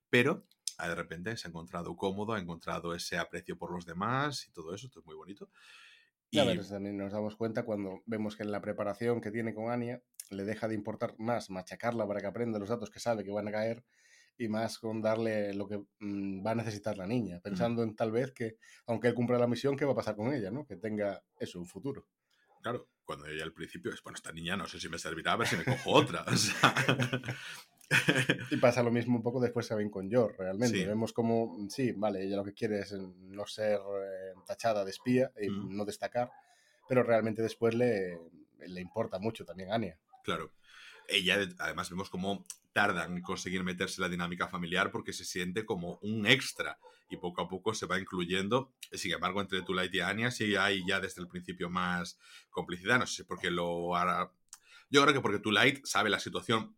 [0.09, 0.45] pero
[0.77, 4.73] de repente se ha encontrado cómodo, ha encontrado ese aprecio por los demás y todo
[4.73, 5.49] eso, esto es muy bonito.
[6.31, 9.53] Y a ver, también nos damos cuenta cuando vemos que en la preparación que tiene
[9.53, 13.23] con Anya le deja de importar más machacarla para que aprenda los datos que sabe
[13.23, 13.83] que van a caer
[14.37, 18.11] y más con darle lo que mm, va a necesitar la niña, pensando en tal
[18.11, 20.51] vez que, aunque él cumpla la misión, ¿qué va a pasar con ella?
[20.51, 20.65] ¿no?
[20.65, 22.07] Que tenga eso, un futuro.
[22.61, 25.37] claro, cuando ella al principio es, bueno, esta niña no sé si me servirá, a
[25.37, 26.23] ver si me cojo otra.
[26.27, 26.73] o sea,
[28.51, 30.79] Y pasa lo mismo un poco después ven con Yor, realmente.
[30.79, 30.85] Sí.
[30.85, 34.91] Vemos como, mm, sí, vale, ella lo que quiere es no ser eh, tachada de
[34.91, 36.31] espía y no destacar,
[36.87, 38.19] pero realmente después le,
[38.59, 39.99] le importa mucho también a Anya.
[40.25, 40.51] Claro.
[41.07, 45.65] Ella, además, vemos cómo tardan en conseguir meterse en la dinámica familiar porque se siente
[45.65, 46.77] como un extra
[47.09, 48.73] y poco a poco se va incluyendo.
[48.91, 52.99] Sin embargo, entre Tulight y Anya sí hay ya desde el principio más complicidad.
[52.99, 54.31] No sé si porque lo hará.
[54.89, 56.75] Yo creo que porque Tulight sabe la situación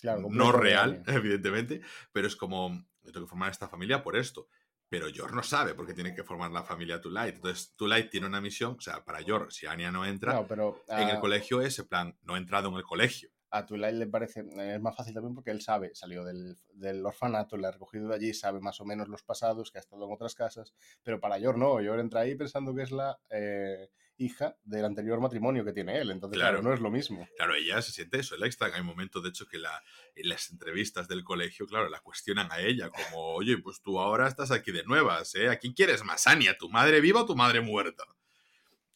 [0.00, 1.80] Claro, no real, evidentemente,
[2.12, 2.70] pero es como,
[3.02, 4.48] yo tengo que formar esta familia por esto.
[4.90, 7.34] Pero Yor no sabe por qué tiene que formar la familia Tulight.
[7.36, 11.08] Entonces, Tulight tiene una misión, o sea, para Yor, si Anya no entra, pero en
[11.10, 13.28] el a- colegio es en plan, no he entrado en el colegio.
[13.50, 17.56] A Twilight le parece, es más fácil también porque él sabe, salió del, del orfanato,
[17.56, 20.12] le ha recogido de allí, sabe más o menos los pasados, que ha estado en
[20.12, 23.88] otras casas, pero para Yor no, Yor entra ahí pensando que es la eh,
[24.20, 26.68] hija del anterior matrimonio que tiene él, entonces claro, Claro.
[26.68, 27.26] no es lo mismo.
[27.36, 28.68] Claro, ella se siente eso, el extra.
[28.74, 29.80] Hay momentos, de hecho, que la,
[30.16, 34.26] en las entrevistas del colegio, claro, la cuestionan a ella, como, oye, pues tú ahora
[34.26, 35.48] estás aquí de nuevas, ¿eh?
[35.48, 36.58] ¿A quién quieres más, Ania?
[36.58, 38.02] ¿Tu madre viva o tu madre muerta?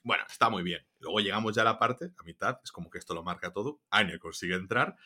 [0.02, 0.84] Bueno, está muy bien.
[0.98, 3.80] Luego llegamos ya a la parte, a mitad, es como que esto lo marca todo.
[3.90, 4.96] Anya consigue entrar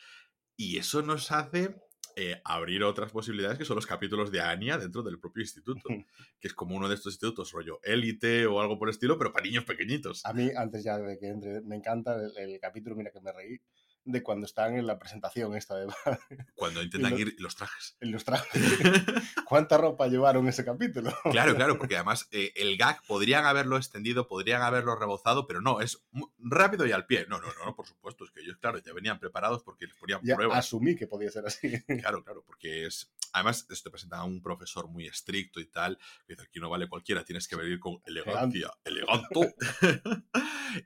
[0.55, 1.75] y eso nos hace
[2.15, 5.87] eh, abrir otras posibilidades que son los capítulos de Anya dentro del propio instituto,
[6.39, 9.31] que es como uno de estos institutos, rollo élite o algo por el estilo, pero
[9.31, 10.25] para niños pequeñitos.
[10.25, 13.31] A mí, antes ya de que entre, me encanta el, el capítulo, mira que me
[13.31, 13.61] reí,
[14.07, 15.87] de cuando están en la presentación esta de
[16.55, 17.97] Cuando intentan ir los trajes.
[17.99, 18.49] en los trajes.
[19.45, 21.13] ¿Cuánta ropa llevaron ese capítulo?
[21.31, 25.81] Claro, claro, porque además eh, el gag podrían haberlo extendido, podrían haberlo rebozado, pero no,
[25.81, 26.05] es
[26.39, 27.25] rápido y al pie.
[27.29, 30.21] No, no, no, por supuesto, es que ellos, claro, ya venían preparados porque les ponían
[30.23, 30.57] Ya pruebas.
[30.59, 31.81] asumí que podía ser así.
[32.01, 33.13] Claro, claro, porque es.
[33.33, 35.97] Además, esto te presenta a un profesor muy estricto y tal.
[36.25, 39.53] Que dice: aquí no vale cualquiera, tienes que venir con elegancia, elegante.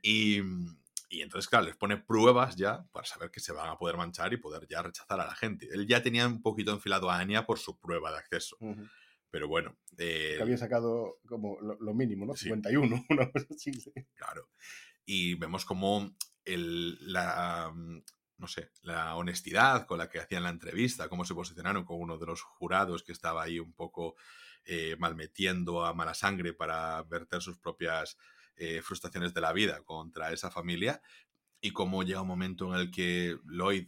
[0.01, 0.41] y,
[1.11, 4.31] y entonces, claro, les pone pruebas ya para saber que se van a poder manchar
[4.31, 5.67] y poder ya rechazar a la gente.
[5.69, 8.57] Él ya tenía un poquito enfilado a Anya por su prueba de acceso.
[9.29, 12.33] Pero bueno, eh, que había sacado como lo, lo mínimo, ¿no?
[12.33, 12.45] Sí.
[12.45, 13.73] 51, una cosa así.
[13.73, 13.91] sí.
[14.15, 14.47] Claro.
[15.05, 18.03] Y vemos como el, la, mm,
[18.37, 22.17] no sé, la honestidad con la que hacían la entrevista, cómo se posicionaron con uno
[22.17, 24.15] de los jurados que estaba ahí un poco
[24.63, 28.17] eh, malmetiendo a mala sangre para verter sus propias
[28.61, 31.01] eh, frustraciones de la vida contra esa familia.
[31.59, 33.87] Y cómo llega un momento en el que Lloyd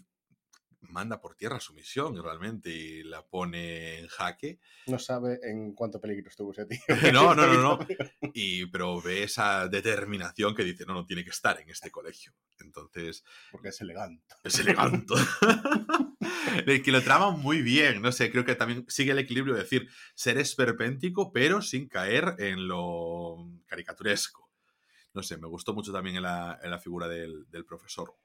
[0.82, 4.60] manda por tierra su misión realmente y la pone en jaque.
[4.88, 6.80] No sabe en cuánto peligro estuvo ese tío.
[7.14, 7.80] no, no, no, no.
[8.34, 12.34] Y, pero ve esa determinación que dice, no, no, tiene que estar en este colegio.
[12.60, 13.24] Entonces...
[13.52, 14.36] Porque es elegante.
[14.44, 15.14] Es elegante.
[16.84, 19.88] que lo trama muy bien, no sé, creo que también sigue el equilibrio de decir,
[20.16, 24.43] ser esperpéntico, pero sin caer en lo caricaturesco.
[25.14, 28.16] No sé, me gustó mucho también en la, en la figura del, del profesor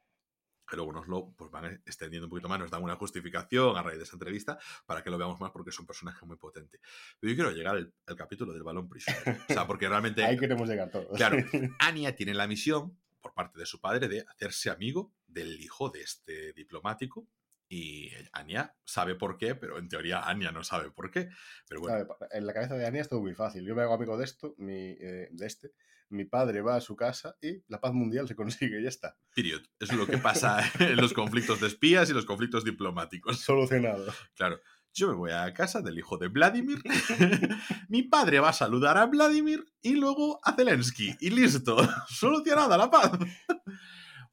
[0.69, 3.83] que luego nos lo pues van extendiendo un poquito más, nos dan una justificación a
[3.83, 6.79] raíz de esa entrevista para que lo veamos más porque es un personaje muy potente.
[7.19, 9.43] Pero yo quiero llegar al, capítulo del balón prisionero.
[9.49, 10.25] O sea, porque realmente...
[10.25, 11.17] Ahí queremos llegar todos.
[11.17, 11.39] Claro,
[11.79, 16.03] Anya tiene la misión, por parte de su padre, de hacerse amigo del hijo de
[16.03, 17.27] este diplomático.
[17.71, 21.29] Y Anya sabe por qué, pero en teoría Anya no sabe por qué.
[21.69, 22.17] Pero bueno.
[22.31, 23.65] En la cabeza de Anya es todo muy fácil.
[23.65, 25.73] Yo me hago amigo de esto, mi, eh, de este,
[26.11, 29.17] mi padre va a su casa y la paz mundial se consigue, y ya está.
[29.35, 29.63] Period.
[29.79, 33.39] Es lo que pasa en los conflictos de espías y los conflictos diplomáticos.
[33.41, 34.13] Solucionado.
[34.35, 34.61] Claro.
[34.95, 36.83] Yo me voy a casa del hijo de Vladimir,
[37.89, 41.15] mi padre va a saludar a Vladimir y luego a Zelensky.
[41.21, 41.77] Y listo,
[42.09, 43.13] solucionada la paz.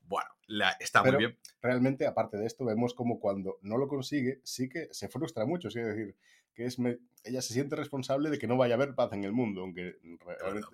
[0.01, 1.37] Bueno, la, está muy bien.
[1.61, 5.67] Realmente, aparte de esto, vemos como cuando no lo consigue, sí que se frustra mucho.
[5.67, 6.15] Es decir,
[6.55, 6.77] que es
[7.23, 9.97] ella se siente responsable de que no vaya a haber paz en el mundo, aunque
[10.39, 10.67] realmente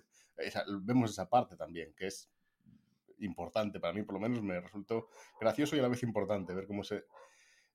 [0.82, 2.30] vemos esa parte también, que es
[3.20, 6.68] importante para mí, por lo menos me resultó gracioso y a la vez importante ver
[6.68, 7.06] cómo se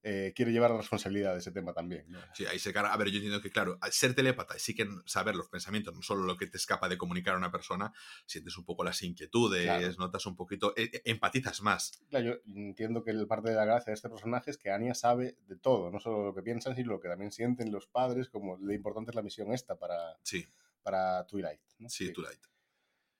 [0.08, 2.06] eh, quiere llevar la responsabilidad de ese tema también.
[2.32, 2.92] Sí, ahí se carga.
[2.92, 5.96] A ver, yo entiendo que, claro, al ser telepata y sí que saber los pensamientos,
[5.96, 7.92] no solo lo que te escapa de comunicar a una persona,
[8.24, 12.04] sientes un poco las inquietudes, notas un poquito, e, e, empatizas más.
[12.08, 14.94] Claro, yo entiendo que el parte de la gracia de este personaje es que Anya
[14.94, 18.28] sabe de todo, no solo lo que piensan, sino lo que también sienten los padres,
[18.28, 20.46] como lo importante es la misión esta para, sí.
[20.84, 21.60] para Twilight.
[21.88, 22.55] Sí, Twilight.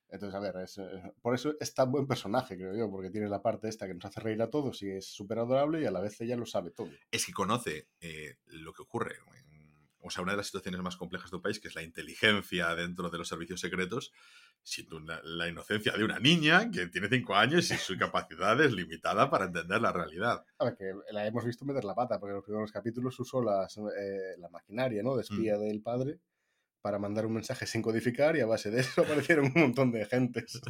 [0.09, 3.42] Entonces, a ver, eh, por eso es tan buen personaje, creo yo, porque tiene la
[3.42, 6.01] parte esta que nos hace reír a todos y es súper adorable y a la
[6.01, 6.90] vez ella lo sabe todo.
[7.11, 9.16] Es que conoce eh, lo que ocurre.
[10.01, 12.73] o sea, una de las situaciones más complejas de un país, que es la inteligencia
[12.77, 14.12] dentro de los servicios secretos,
[14.62, 19.29] siendo la inocencia de una niña que tiene cinco años y su capacidad es limitada
[19.29, 20.45] para entender la realidad.
[20.59, 23.42] A ver, que la hemos visto meter la pata, porque en los primeros capítulos usó
[23.42, 25.16] las, eh, la maquinaria, ¿no?
[25.16, 25.33] De mm.
[25.33, 26.21] espía del padre
[26.87, 30.07] para mandar un mensaje sin codificar y a base de eso aparecieron un montón de
[30.07, 30.61] gentes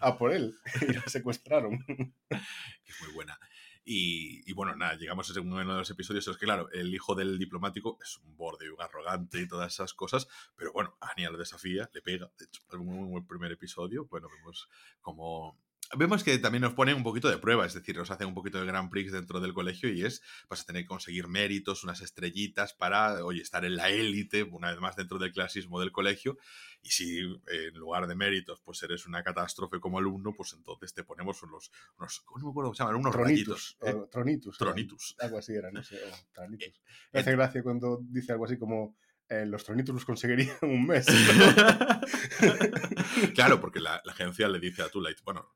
[0.00, 1.84] a por él y lo secuestraron.
[2.30, 3.36] Es muy buena.
[3.84, 6.28] Y, bueno, nada, llegamos a uno de los episodios.
[6.28, 9.94] Es que, claro, el hijo del diplomático es un borde, un arrogante y todas esas
[9.94, 10.28] cosas.
[10.54, 12.30] Pero bueno, Anya lo desafía, le pega.
[12.38, 14.06] De hecho, un buen primer episodio.
[14.06, 14.68] Bueno, vemos
[15.00, 15.58] como
[15.96, 18.58] vemos que también nos ponen un poquito de prueba, es decir, nos hacen un poquito
[18.58, 22.00] de Grand Prix dentro del colegio y es, vas a tener que conseguir méritos, unas
[22.00, 26.38] estrellitas para, oye, estar en la élite, una vez más dentro del clasismo del colegio.
[26.82, 31.02] Y si en lugar de méritos, pues eres una catástrofe como alumno, pues entonces te
[31.02, 34.04] ponemos unos, unos no me acuerdo cómo se llaman, unos tronitos, rayitos.
[34.04, 34.08] ¿eh?
[34.10, 34.58] tronitus.
[34.58, 35.16] Tronitus.
[35.20, 35.98] algo así era, no sé,
[36.32, 36.82] tronitus.
[37.12, 38.96] Me hace gracia cuando dice algo así como
[39.28, 41.06] eh, los tronitos los conseguiría en un mes.
[43.34, 45.54] claro, porque la, la, agencia le dice a Tulight, bueno,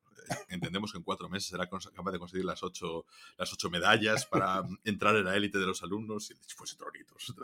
[0.48, 4.62] entendemos que en cuatro meses será capaz de conseguir las ocho, las ocho medallas para
[4.84, 7.34] entrar en la élite de los alumnos y pues tronitos.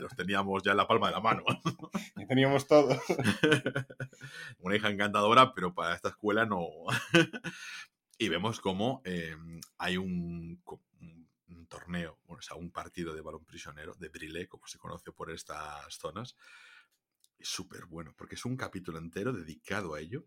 [0.00, 1.44] Los teníamos ya en la palma de la mano.
[2.16, 2.96] Y teníamos todo.
[4.60, 6.66] Una hija encantadora, pero para esta escuela no.
[8.18, 9.36] Y vemos cómo eh,
[9.78, 10.62] hay un,
[11.48, 15.32] un, torneo, o sea, un partido de balón prisionero, de drillé, como se conoce por
[15.32, 16.36] estas zonas.
[17.36, 20.24] Es súper bueno, porque es un capítulo entero dedicado a ello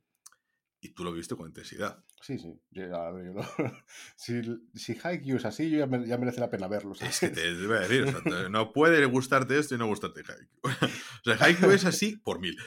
[0.80, 2.04] y tú lo viste con intensidad.
[2.22, 2.60] Sí, sí.
[2.72, 3.42] ver, yo
[4.16, 4.42] si,
[4.76, 6.94] si Haikyuu es así, yo ya, ya, merece la pena verlo.
[7.00, 8.06] Es que te voy a decir,
[8.52, 10.62] no puede gustarte esto y no gustarte Haikyuu.
[11.26, 12.58] O sea, Haikyuu es así por mil.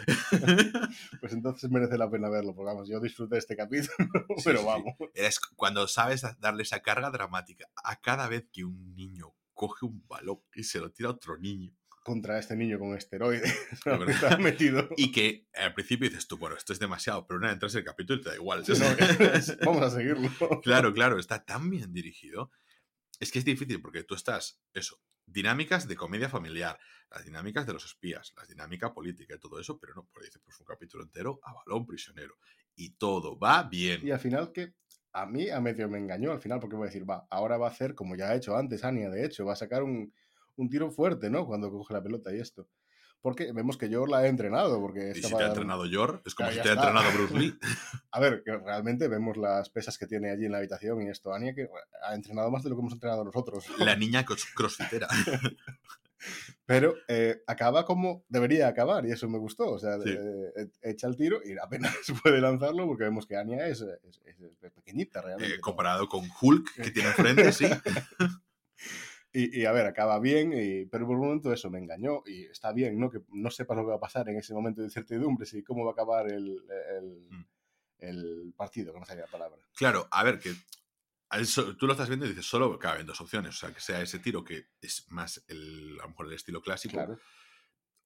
[1.21, 4.09] Pues entonces merece la pena verlo, porque vamos, yo disfruté este capítulo,
[4.45, 4.95] pero vamos.
[5.15, 10.07] Es cuando sabes darle esa carga dramática a cada vez que un niño coge un
[10.07, 13.55] balón y se lo tira a otro niño contra este niño con esteroides.
[14.41, 14.89] metido.
[14.97, 17.81] Y que al principio dices tú, bueno, esto es demasiado, pero una vez entras en
[17.81, 18.65] el capítulo te da igual.
[19.65, 20.31] vamos a seguirlo.
[20.63, 22.51] Claro, claro, está tan bien dirigido.
[23.19, 26.79] Es que es difícil porque tú estás, eso, dinámicas de comedia familiar,
[27.11, 30.41] las dinámicas de los espías, la dinámica política y todo eso, pero no, por dice,
[30.41, 32.37] pues un capítulo entero a balón prisionero.
[32.75, 34.01] Y todo va bien.
[34.07, 34.75] Y al final que
[35.13, 37.67] a mí a medio me engañó al final porque voy a decir, va, ahora va
[37.67, 40.15] a hacer como ya ha hecho antes Ania, de hecho, va a sacar un,
[40.61, 41.47] un tiro fuerte, ¿no?
[41.47, 42.69] Cuando coge la pelota y esto.
[43.23, 44.81] Porque vemos que Yor la ha entrenado.
[44.81, 46.23] Porque ¿Y si te ha entrenado Yor?
[46.25, 47.59] Es como si te ha entrenado Bruce Lee.
[48.13, 51.33] a ver, que realmente vemos las pesas que tiene allí en la habitación y esto,
[51.33, 51.69] Anya, que
[52.03, 53.65] ha entrenado más de lo que hemos entrenado nosotros.
[53.79, 55.09] La niña crossfitera.
[56.67, 59.71] Pero eh, acaba como debería acabar y eso me gustó.
[59.71, 63.85] O sea, eh, echa el tiro y apenas puede lanzarlo porque vemos que Anya es,
[64.75, 65.55] pequeñita realmente.
[65.55, 67.67] Eh, comparado con Hulk que tiene frente, sí.
[69.33, 72.47] Y, y, a ver, acaba bien, y, pero por un momento eso me engañó y
[72.47, 73.11] está bien, ¿no?
[73.11, 75.85] Que no sepas lo que va a pasar en ese momento de incertidumbre, si cómo
[75.85, 76.61] va a acabar el,
[76.99, 77.45] el, Mm.
[77.99, 79.63] el partido, que no sabía la palabra.
[79.77, 80.53] Claro, a ver, que
[81.39, 83.55] eso- tú lo estás viendo y dices, solo caben dos opciones.
[83.55, 86.61] O sea, que sea ese tiro que es más el, a lo mejor el estilo
[86.61, 87.19] clásico, Claro.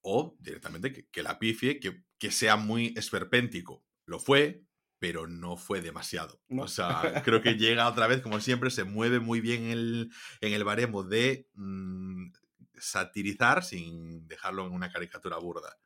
[0.01, 3.83] o directamente que, que la pifie, que, que sea muy esperpéntico.
[4.05, 4.64] Lo fue,
[4.99, 6.41] pero no fue demasiado.
[6.47, 6.63] No.
[6.63, 10.11] O sea, creo que llega otra vez, como siempre, se mueve muy bien en el,
[10.41, 12.31] en el baremo de mm,
[12.77, 15.77] satirizar sin dejarlo en una caricatura burda.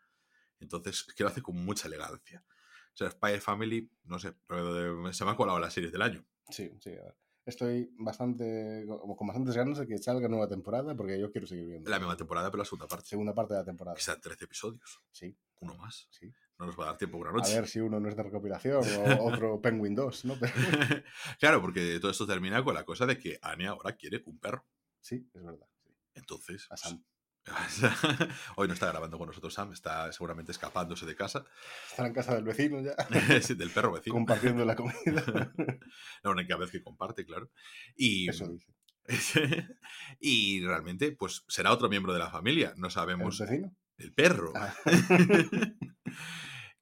[0.59, 2.43] Entonces, es que lo hace con mucha elegancia.
[2.93, 4.33] O sea, Spy Family, no sé,
[5.11, 6.25] se me ha colado las series del año.
[6.49, 7.15] Sí, sí, a ver.
[7.45, 11.65] Estoy bastante, como con bastantes ganas de que salga nueva temporada porque yo quiero seguir
[11.67, 11.89] viendo.
[11.89, 13.07] La misma temporada, pero la segunda parte.
[13.07, 13.95] Segunda parte de la temporada.
[13.95, 15.01] Que sean 13 episodios.
[15.11, 16.07] Sí, Uno más.
[16.11, 16.31] sí.
[16.59, 17.55] No nos va a dar tiempo por una A noche.
[17.55, 18.83] ver si uno no es de recopilación o
[19.53, 20.35] otro Penguin 2, ¿no?
[21.39, 24.65] Claro, porque todo esto termina con la cosa de que Anya ahora quiere un perro.
[24.99, 25.67] sí, es verdad.
[25.83, 25.89] sí.
[26.15, 26.67] Entonces.
[26.69, 27.03] A Sam.
[28.55, 31.45] Hoy no está grabando con nosotros Sam, está seguramente escapándose de casa.
[31.89, 32.93] Estar en casa del vecino ya,
[33.41, 34.13] Sí, del perro vecino.
[34.13, 35.51] compartiendo la comida.
[36.23, 37.49] La única vez que comparte, claro.
[37.95, 38.67] Y, Eso dice.
[40.19, 42.73] y realmente, pues será otro miembro de la familia.
[42.77, 43.39] No ¿El sabemos.
[43.39, 43.75] vecino?
[43.97, 44.53] El perro.
[44.55, 44.73] Ah.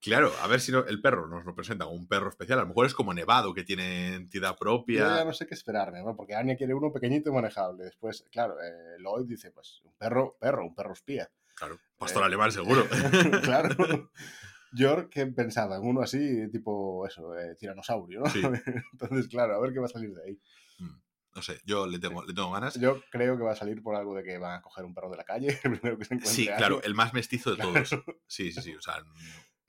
[0.02, 2.60] Claro, a ver si no- el perro nos lo presenta como un perro especial.
[2.60, 5.18] A lo mejor es como Nevado, que tiene entidad Yo propia.
[5.18, 6.16] ya no sé qué esperarme, ¿no?
[6.16, 7.84] Porque Anya quiere uno pequeñito y manejable.
[7.86, 11.30] Después, claro, eh, Lloyd dice, pues, un perro, perro, un perro espía.
[11.56, 12.86] Claro, pastor Eh, alemán seguro.
[13.44, 13.70] claro.
[14.74, 18.26] York que pensaba en uno así, tipo eso, eh, tiranosaurio, ¿no?
[18.30, 18.42] Sí.
[18.94, 20.40] Entonces, claro, a ver qué va a salir de ahí.
[21.36, 22.80] No sé, yo le tengo, le tengo ganas.
[22.80, 25.12] Yo creo que va a salir por algo de que van a coger un perro
[25.12, 26.30] de la calle, el primero que se encuentre.
[26.32, 27.74] Sí, claro, el más mestizo de Claro.
[27.74, 27.90] todos.
[28.26, 28.96] Sí, sí, sí, o sea,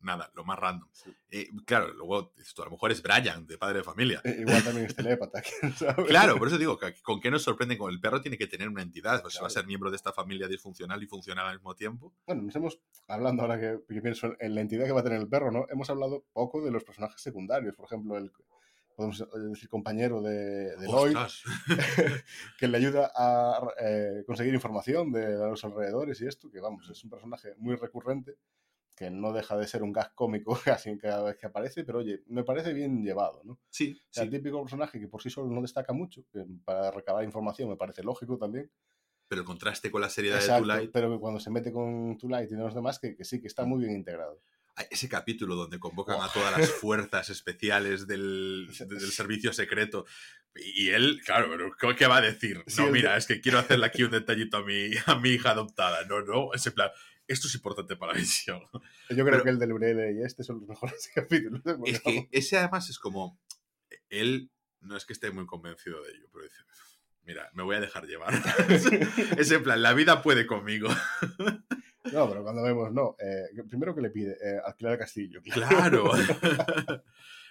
[0.00, 0.88] nada, lo más random.
[0.92, 1.14] Sí.
[1.30, 4.20] Eh, claro, luego tú, a lo mejor es Brian, de padre de familia.
[4.24, 6.04] Eh, Igual también es telépata, quién sabe.
[6.06, 8.20] Claro, por eso digo, ¿con qué nos sorprende con el perro?
[8.20, 9.60] Tiene que tener una entidad, pues si va a Claro.
[9.60, 12.14] ser miembro de esta familia disfuncional y funcional al mismo tiempo.
[12.26, 15.20] Bueno, nos hemos, hablando ahora que, que pienso en la entidad que va a tener
[15.20, 15.66] el perro, ¿no?
[15.70, 17.74] Hemos hablado poco de los personajes secundarios.
[17.74, 18.32] Por ejemplo, el,
[18.96, 21.16] podemos decir, compañero de, de Lloyd,
[22.58, 27.04] que le ayuda a eh, conseguir información de los alrededores y esto, que vamos, es
[27.04, 28.36] un personaje muy recurrente,
[28.98, 32.22] que no deja de ser un gag cómico casi cada vez que aparece, pero oye,
[32.26, 33.52] me parece bien llevado, ¿no?
[33.52, 36.44] O Sí, sea, sí, el típico personaje que por sí solo no destaca mucho, que
[36.64, 38.70] para recabar información me parece lógico también.
[39.28, 42.16] pero el contraste con la seriedad de Exacto, Twilight, pero que cuando se mete con
[42.18, 44.40] Twilight y los demás, que, que sí, que está muy bien integrado.
[44.74, 46.22] Ay, ese capítulo donde convocan Oh.
[46.22, 50.06] a todas las fuerzas especiales del, del servicio secreto.
[50.54, 52.64] Y él, claro, pero ¿qué va a decir?
[52.78, 55.50] No, mira, de- es que quiero hacerle aquí un detallito a mi, a mi hija
[55.50, 56.04] adoptada.
[56.06, 56.90] No, no, ese plan,
[57.28, 58.60] esto es importante para la visión.
[58.72, 61.62] Yo creo Pero- que el del Brele y este son los mejores capítulos.
[61.64, 61.76] ¿eh?
[61.86, 63.38] Es que ese además es como,
[64.08, 66.56] él no es que esté muy convencido de ello, pero dice,
[67.24, 68.32] mira, me voy a dejar llevar.
[69.38, 70.88] ese plan, la vida puede conmigo.
[72.12, 73.16] No, pero cuando vemos, no.
[73.18, 75.42] eh, primero que le pide, eh, alquilar el castillo.
[75.42, 76.10] Claro.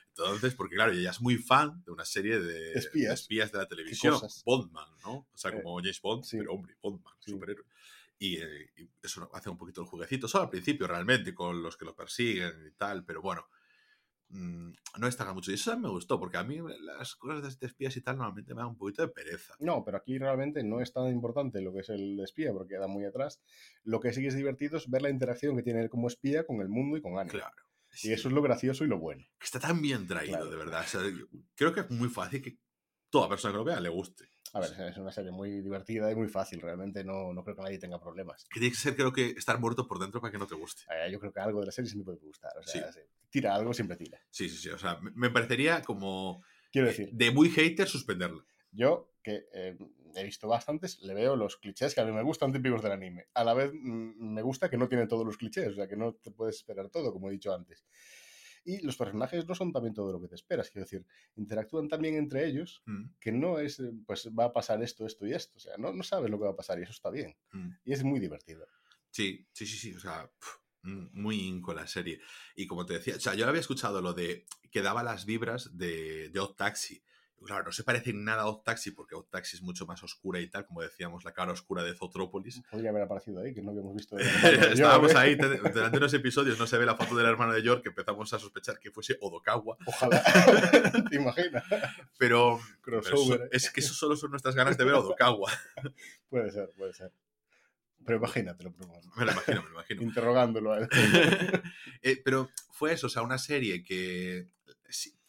[0.10, 3.08] Entonces, porque claro, ella es muy fan de una serie de Espías.
[3.10, 4.20] de, espías de la televisión.
[4.46, 5.28] Bondman, ¿no?
[5.32, 6.38] O sea, Eh, como James Bond, sí.
[6.40, 7.32] pero hombre, Bondman, Sí.
[7.32, 7.66] superhéroe.
[8.20, 11.78] Y, eh, y eso hace un poquito el jueguecito, solo al principio realmente, con los
[11.78, 13.46] que lo persiguen y tal, pero bueno,
[14.30, 15.52] mm, no destaca mucho.
[15.52, 18.62] Y eso me gustó, porque a mí las cosas de espías y tal normalmente me
[18.62, 19.56] dan un poquito de pereza.
[19.60, 22.88] No, pero aquí realmente no es tan importante lo que es el espía, porque queda
[22.88, 23.40] muy atrás.
[23.84, 26.46] Lo que sí que es divertido es ver la interacción que tiene él como espía
[26.46, 27.32] con el mundo y con Anya.
[27.32, 27.56] Claro.
[28.04, 29.24] Y eso es lo gracioso y lo bueno.
[29.40, 30.50] que está tan bien traído, Claro.
[30.50, 30.82] de verdad.
[30.86, 31.02] O sea,
[31.56, 32.58] creo que es muy fácil que
[33.10, 34.30] toda persona que lo vea le guste.
[34.54, 36.62] A ver, es una serie muy divertida y muy fácil.
[36.62, 38.46] Realmente no, no creo que nadie tenga problemas.
[38.46, 40.84] Que tiene que ser, creo que, estar muerto por dentro para que no te guste.
[40.90, 42.52] Eh, yo creo que algo de la serie sí me puede gustar.
[42.58, 43.00] O sea, Sí.
[43.30, 44.20] tira algo, siempre tira.
[44.30, 44.70] Sí, sí, sí.
[44.70, 48.44] O sea, me- parecería como Quiero decir, de muy hater suspenderla.
[48.72, 49.78] yo que eh,
[50.16, 53.26] he visto bastantes, le veo los clichés que a mí me gustan típicos del anime.
[53.34, 55.98] A la vez mm, me gusta que no tiene todos los clichés, o sea, que
[55.98, 57.86] no te puedes esperar todo, como he dicho antes.
[58.68, 61.06] Y los personajes no son también todo lo que te esperas, quiero decir,
[61.38, 65.26] interactúan también entre ellos, Mm, que no es, eh, pues va a pasar esto, esto
[65.26, 67.10] y esto, o sea, no, no sabes lo que va a pasar y eso está
[67.10, 67.34] bien.
[67.54, 67.70] mm.
[67.86, 68.68] Y es muy divertido.
[69.10, 69.96] Sí, sí, sí, sí.
[69.96, 70.30] O sea,
[70.84, 72.20] mm, muy con la serie.
[72.58, 75.78] Y como te decía, o sea, yo había escuchado lo de que daba las vibras
[75.78, 77.02] de, de Odd Taxi.
[77.46, 80.02] Claro, no se parece en nada a Odd Taxi, porque Odd Taxi es mucho más
[80.04, 82.62] oscura y tal, como decíamos, la cara oscura de Zotrópolis.
[82.72, 84.18] Podría haber aparecido ahí, que no habíamos visto.
[84.20, 85.22] Estábamos Yo, ¿eh?
[85.22, 87.90] ahí, te- durante unos episodios no se ve la foto del hermano de York, que
[87.90, 90.24] empezamos a sospechar que fuese Odokawa, Ojalá.
[91.10, 91.64] ¿Te imaginas?
[92.18, 93.42] pero, Crossover.
[93.44, 93.50] ¿eh?
[93.52, 95.52] es que eso solo son nuestras ganas de ver a Odokawa.
[96.30, 97.12] Puede ser, puede ser.
[98.06, 100.02] Pero imagínatelo, pero bueno, Me lo imagino, me lo imagino.
[100.02, 100.90] interrogándolo a él.
[102.02, 104.48] Eh, pero fue eso, o sea, una serie que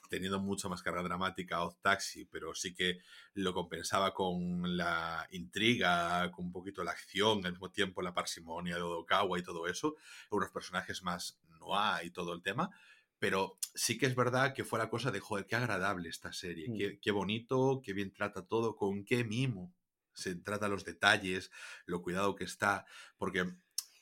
[0.09, 2.99] teniendo mucha más carga dramática Odd Taxi, pero sí que
[3.35, 8.77] lo compensaba con la intriga, con un poquito la acción, al mismo tiempo la parsimonia
[8.77, 9.97] de Odokawa y todo eso,
[10.31, 12.71] unos personajes más noir y todo el tema.
[13.19, 16.69] Pero sí que es verdad que fue la cosa de, joder, qué agradable esta serie,
[16.69, 16.77] Mm.
[16.77, 19.75] qué, qué bonito, qué bien trata todo, con qué mimo
[20.13, 21.51] se trata los detalles,
[21.87, 22.87] lo cuidado que está,
[23.19, 23.45] porque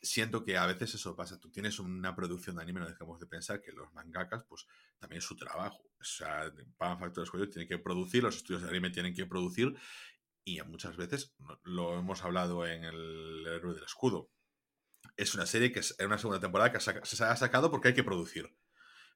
[0.06, 1.38] siento que a veces eso pasa.
[1.38, 4.66] Tú tienes una producción de anime, no dejemos de pensar que los mangakas, pues
[4.98, 5.82] también es su trabajo.
[6.00, 9.76] O sea, pagan factores de tienen que producir, los estudios de anime tienen que producir,
[10.44, 11.34] y muchas veces
[11.64, 14.30] lo hemos hablado en El héroe del escudo.
[15.16, 18.04] Es una serie que es una segunda temporada que se ha sacado porque hay que
[18.04, 18.56] producir.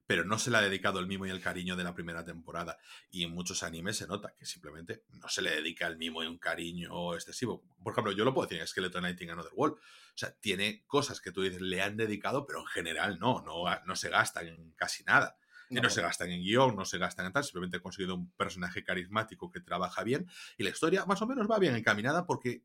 [0.06, 2.78] Pero no se le ha dedicado el mimo y el cariño de la primera temporada.
[3.10, 6.26] Y en muchos animes se nota que simplemente no se le dedica el mimo y
[6.26, 7.62] un cariño excesivo.
[7.82, 9.76] Por ejemplo, yo lo puedo decir en Skeleton Knight in Another World.
[9.76, 13.64] O sea, tiene cosas que tú dices le han dedicado, pero en general no, no,
[13.86, 15.36] no se gastan en casi nada.
[15.70, 18.82] No, se gastan en guion, no se gastan en tal, simplemente he conseguido un personaje
[18.82, 20.28] carismático que trabaja bien
[20.58, 22.64] y la historia más o menos va bien encaminada porque,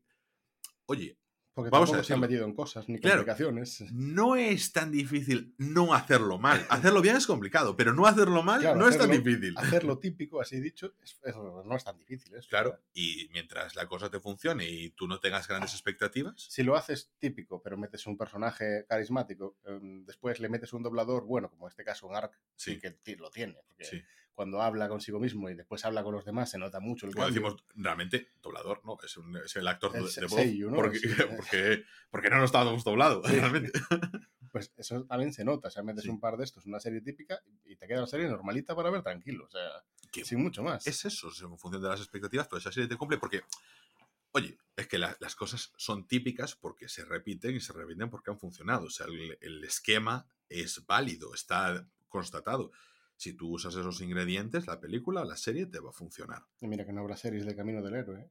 [0.86, 1.16] oye,
[1.56, 3.20] Porque Vamos a se han metido en cosas ni Claro.
[3.24, 3.82] complicaciones.
[3.90, 6.66] no es tan difícil no hacerlo mal.
[6.68, 9.54] Hacerlo bien es complicado, pero no hacerlo mal Claro, no es tan hacerlo- difícil.
[9.56, 12.34] Hacer lo típico, así dicho, es- es- no es tan difícil.
[12.34, 12.46] eso.
[12.50, 16.76] Claro, y mientras la cosa te funcione y tú no tengas grandes expectativas, Si lo
[16.76, 21.66] haces típico, pero metes un personaje carismático, em, después le metes un doblador, bueno, como
[21.66, 23.56] en este caso un Ark, sí, que lo tiene.
[23.66, 24.02] Porque sí.
[24.36, 27.24] Cuando habla consigo mismo y después habla con los demás, se nota mucho el Como
[27.26, 27.42] cambio.
[27.42, 28.96] decimos, realmente, doblador, ¿no?
[29.02, 30.34] Es, un- es el actor El de, voz.
[30.40, 30.76] seiyuu, ¿no?
[30.76, 31.08] Porque, Sí.
[31.36, 33.72] porque, porque no nos estábamos doblados, realmente.
[34.52, 35.68] Pues eso también se nota.
[35.68, 36.08] O sea, metes Sí.
[36.08, 39.02] un par de estos, una serie típica, y te queda una serie normalita para ver
[39.02, 39.44] tranquilo.
[39.44, 39.60] O sea,
[40.10, 40.86] Que sin mucho más.
[40.86, 43.42] es eso, es en función de las expectativas, pero esa serie te cumple porque,
[44.32, 48.30] oye, es que la- las cosas son típicas porque se repiten y se repiten porque
[48.30, 48.86] han funcionado.
[48.86, 52.70] O sea, el, el esquema es válido, está constatado.
[53.16, 56.42] Si tú usas esos ingredientes, la película, la serie te va a funcionar.
[56.60, 58.20] Y mira que no habrá series de Camino del Héroe.
[58.20, 58.30] ¿eh?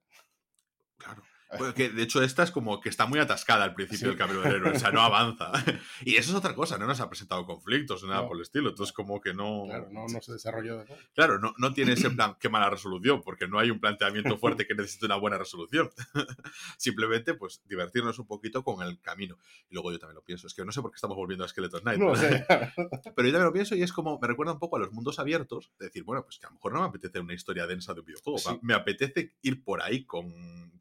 [0.98, 1.24] Claro.
[1.58, 4.06] Porque de hecho esta es como que está muy atascada al principio Sí.
[4.06, 5.52] del camino del héroe, o sea, no avanza.
[6.06, 8.28] Y eso es otra cosa, no nos ha presentado conflictos, nada No.
[8.28, 8.70] por el estilo.
[8.70, 9.64] Entonces como que no...
[9.66, 10.84] Claro, no, no se desarrolló.
[10.86, 10.96] ¿no?
[11.14, 14.66] Claro, no, no tiene ese plan, qué mala resolución, porque no hay un planteamiento fuerte
[14.68, 15.90] que necesite una buena resolución.
[16.78, 19.38] Simplemente, pues, divertirnos un poquito con el camino.
[19.70, 21.48] Y luego yo también lo pienso, es que no sé por qué estamos volviendo a
[21.48, 22.00] Skeleton Knight.
[22.00, 22.46] No sé.
[23.16, 25.20] Pero yo también lo pienso y es como, me recuerda un poco a los mundos
[25.20, 27.94] abiertos, de decir, bueno, pues que a lo mejor no me apetece una historia densa
[27.94, 28.60] de un videojuego, Sí.
[28.62, 30.32] me apetece ir por ahí con,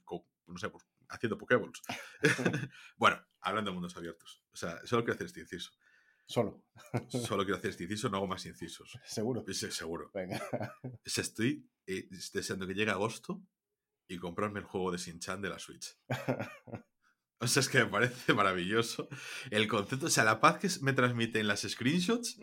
[0.05, 1.83] con, no sé, pues, haciendo Pokéballs.
[2.97, 5.71] bueno, hablando de mundos abiertos, o sea, solo quiero hacer este inciso.
[6.27, 6.65] Solo,
[7.11, 8.99] Solo quiero hacer este inciso, no hago más incisos.
[9.05, 9.45] seguro.
[9.53, 10.11] Sí, seguro.
[10.15, 10.41] Venga.
[11.05, 13.43] Estoy eh, deseando que llegue agosto
[14.09, 15.99] y comprarme el juego de Shin-Chan de la Switch.
[17.41, 19.09] O sea, es que me parece maravilloso
[19.51, 20.07] el concepto.
[20.07, 22.39] O sea, la paz que me transmiten las screenshots.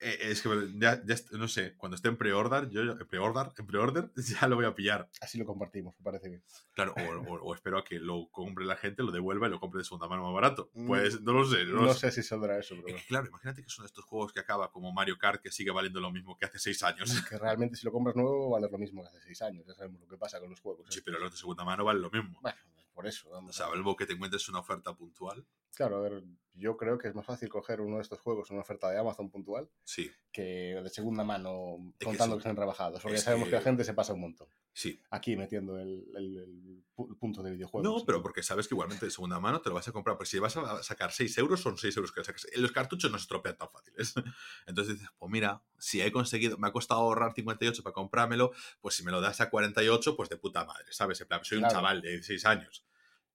[0.00, 4.10] Eh, es que ya, ya no sé, cuando esté en pre-order, yo pre-order, en pre-order,
[4.40, 5.08] ya lo voy a pillar.
[5.20, 6.42] Así lo compartimos, me parece bien.
[6.74, 9.58] Claro, o, o- o espero a que lo compre la gente, lo devuelva y lo
[9.60, 10.70] compre de segunda mano más barato.
[10.74, 12.10] Mm, Pues no lo sé, no, No, lo sé.
[12.10, 12.98] sé si saldrá eso, pero Es bueno.
[13.00, 16.00] que, claro, imagínate que son estos juegos que acaba como Mario Kart que sigue valiendo
[16.00, 17.10] lo mismo que hace seis años.
[17.28, 19.64] que realmente si lo compras nuevo vale lo mismo que hace seis años.
[19.66, 20.86] Ya sabemos lo que pasa con los juegos.
[20.90, 21.02] Sí, ¿eh?
[21.04, 22.38] pero los de segunda mano valen lo mismo.
[22.42, 22.58] Bueno,
[22.96, 23.28] por eso.
[23.28, 25.44] O Vamos algo que te encuentres una oferta puntual.
[25.74, 26.24] Claro, a ver,
[26.54, 29.28] yo creo que es más fácil coger uno de estos juegos una oferta de Amazon
[29.30, 32.42] puntual Sí, que de segunda mano que contando sí.
[32.42, 33.02] que rebajados.
[33.02, 34.48] Porque Es ya sabemos que- que la gente se pasa un montón.
[34.76, 35.00] Sí.
[35.10, 38.00] Aquí metiendo el, el- el pu- punto de videojuegos.
[38.00, 40.18] No, pero porque sabes que igualmente de segunda mano te lo vas a comprar.
[40.18, 42.46] Pero si vas a sacar 6 euros, son 6 euros que sacas.
[42.56, 44.14] Los cartuchos no se estropean tan fáciles.
[44.66, 48.94] Entonces dices, pues mira, si he conseguido, me ha costado ahorrar 58 para comprármelo, pues
[48.94, 51.20] si me lo das a 48, pues de puta madre, ¿sabes?
[51.22, 52.84] En plan, soy un chaval de 16 años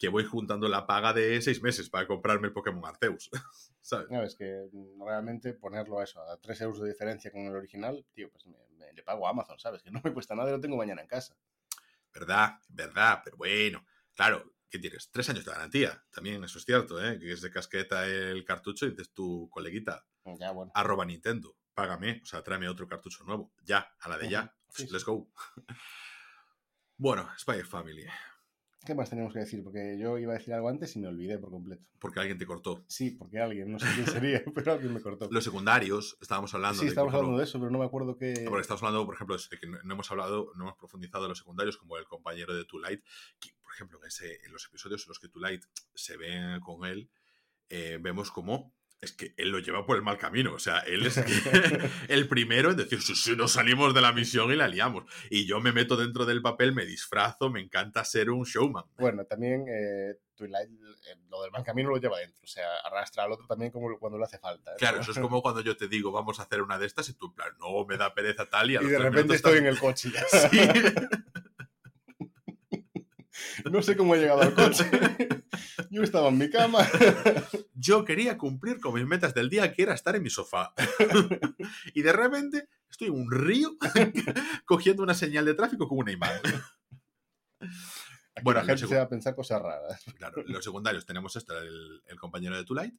[0.02, 3.30] que voy juntando la paga de 6 meses para comprarme el Pokémon Arceus.
[3.82, 4.36] ¿Sabes?
[4.36, 8.32] Que mm, realmente ponerlo a eso, a 3 euros de diferencia con el original, tío,
[8.32, 9.84] pues me, me- le pago a Amazon, ¿sabes?
[9.84, 11.38] Que no me cuesta nada y lo tengo mañana en casa.
[12.14, 12.56] ¿Verdad?
[12.68, 13.22] ¿Verdad?
[13.24, 13.86] Pero bueno,
[14.16, 15.12] claro, ¿qué tienes?
[15.12, 16.04] Tres años de garantía.
[16.12, 17.20] También eso es cierto, ¿eh?
[17.20, 20.04] Que es de casqueta el cartucho y dices tu coleguita,
[20.39, 20.72] Ya, bueno.
[20.74, 23.54] arroba Nintendo, págame, o sea, tráeme otro cartucho nuevo.
[23.64, 24.56] Ya, a la de ya.
[24.70, 25.32] Sí, Let's go.
[26.97, 28.06] bueno, Spy Family,
[28.84, 29.64] ¿Qué más tenemos que decir?
[29.64, 31.84] Porque yo iba a decir algo antes y me olvidé por completo.
[32.00, 32.84] porque alguien te cortó.
[32.88, 35.28] Sí, porque alguien, no sé quién sería, pero alguien me cortó.
[35.32, 36.92] Los secundarios, estábamos hablando Sí, de.
[36.94, 38.34] ejemplo, hablando de eso, pero no me acuerdo qué...
[38.46, 41.30] Porque estamos hablando, por ejemplo, de que no no hemos hablado, no hemos profundizado en
[41.30, 43.04] los secundarios, como el compañero de Light
[43.40, 45.64] que, por ejemplo, en, ese, en los episodios en los que Light
[45.94, 47.12] se ve con él,
[47.70, 50.54] eh, vemos como es que él lo lleva por el mal camino.
[50.54, 51.18] O sea, él es
[52.08, 55.06] el primero en decir, si, si, nos salimos de la misión y la liamos.
[55.30, 58.86] Y yo me meto dentro del papel, me disfrazo, me encanta ser un showman.
[58.97, 62.39] Bueno, también eh, Twilight, eh, lo del mal camino lo lleva dentro.
[62.43, 64.72] O sea, arrastra al otro también como cuando le hace falta.
[64.72, 64.76] ¿eh?
[64.78, 67.14] Claro, eso es como cuando yo te digo, vamos a hacer una de estas y
[67.14, 69.66] tú, en plan, no, me da pereza tal y, a y de repente estoy en
[69.66, 70.24] el coche ya.
[70.26, 70.60] Sí.
[73.72, 74.86] No sé cómo he llegado al coche.
[75.89, 76.88] Yo estaba en mi cama.
[77.74, 80.74] Yo quería cumplir con mis metas del día, que era estar en mi sofá.
[81.93, 83.78] Y de repente estoy en un río
[84.66, 86.39] cogiendo una señal de tráfico con una imán.
[87.60, 90.04] Aquí bueno, la gente se va a pensar cosas raras.
[90.18, 92.93] Claro, los secundarios tenemos esto, el, el compañero de Tulight,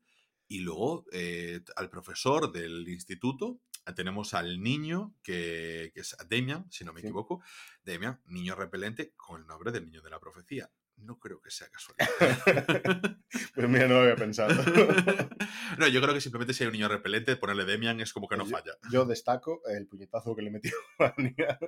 [0.48, 3.60] y luego eh, al profesor del instituto
[3.94, 7.06] tenemos al niño que, que es Demian, si no me sí.
[7.06, 7.42] equivoco.
[7.82, 10.70] Demian, niño repelente con el nombre del niño de la profecía.
[10.98, 12.06] No creo que sea casualidad.
[13.54, 14.54] pues mira, no lo había pensado.
[15.78, 18.36] no, yo creo que simplemente si hay un niño repelente, ponerle Demian es como que
[18.36, 18.72] no yo, falla.
[18.90, 21.58] Yo destaco el puñetazo que le metió a Anya.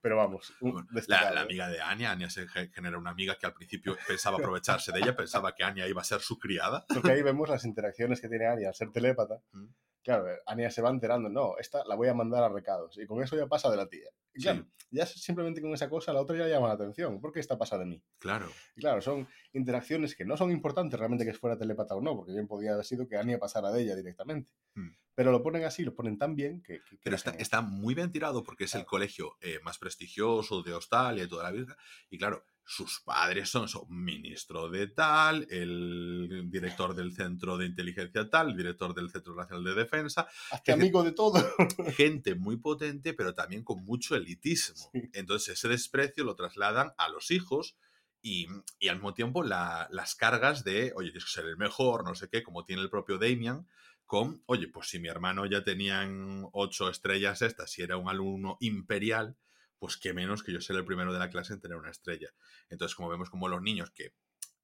[0.00, 3.54] Pero vamos, bueno, la, la, amiga de Anya, Anya se genera una amiga que al
[3.54, 6.84] principio pensaba aprovecharse de ella, pensaba que Anya iba a ser su criada.
[6.88, 9.40] Porque ahí vemos las interacciones que tiene Anya al ser telépata.
[9.52, 9.68] Mm
[10.02, 12.98] claro, Ania se va enterando, no, esta la voy a mandar a recados.
[12.98, 14.08] Y con eso ya pasa de la tía.
[14.34, 14.86] Y claro, sí.
[14.90, 17.20] ya simplemente con esa cosa la otra ya llama la atención.
[17.20, 18.02] ¿Por qué esta pasa de mí?
[18.18, 18.46] Claro.
[18.76, 22.32] Y claro, son interacciones que no son importantes realmente que fuera telepata o no, porque
[22.32, 24.50] bien podía haber sido que Ania pasara de ella directamente.
[24.74, 24.90] Hmm.
[25.14, 26.80] Pero lo ponen así, lo ponen tan bien que...
[26.88, 28.82] que Pero está, está, muy bien tirado porque es claro.
[28.82, 31.76] el colegio eh, más prestigioso de Australia y toda la vida.
[32.08, 38.30] Y claro, sus padres son, son ministro de tal, el director del Centro de Inteligencia
[38.30, 40.28] tal, el director del Centro Nacional de Defensa.
[40.52, 41.44] Hasta amigo de todo.
[41.96, 44.88] Gente muy potente, pero también con mucho elitismo.
[44.92, 45.10] Sí.
[45.14, 47.76] Entonces ese desprecio lo trasladan a los hijos
[48.22, 48.46] y,
[48.78, 52.14] y al mismo tiempo la, las cargas de, oye, tienes que ser el mejor, no
[52.14, 53.66] sé qué, como tiene el propio Damian,
[54.06, 58.58] con, oye, pues si mi hermano ya tenían ocho estrellas estas, si era un alumno
[58.60, 59.36] imperial,
[59.80, 62.28] pues qué menos que yo ser el primero de la clase en tener una estrella.
[62.68, 64.14] Entonces, como vemos como los niños que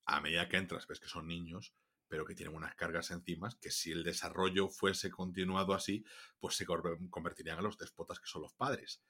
[0.04, 1.74] a medida que entras ves que son niños,
[2.06, 6.04] pero que tienen unas cargas encima, que si el desarrollo fuese continuado así,
[6.38, 9.02] pues se convertirían en los despotas que son los padres.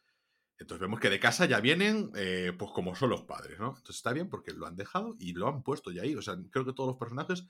[0.58, 3.76] Entonces vemos que de casa ya vienen, eh, pues como son los padres, ¿no?
[3.76, 6.14] Entonces está bien porque lo han dejado y lo han puesto ya ahí.
[6.14, 7.46] O sea, creo que todos los personajes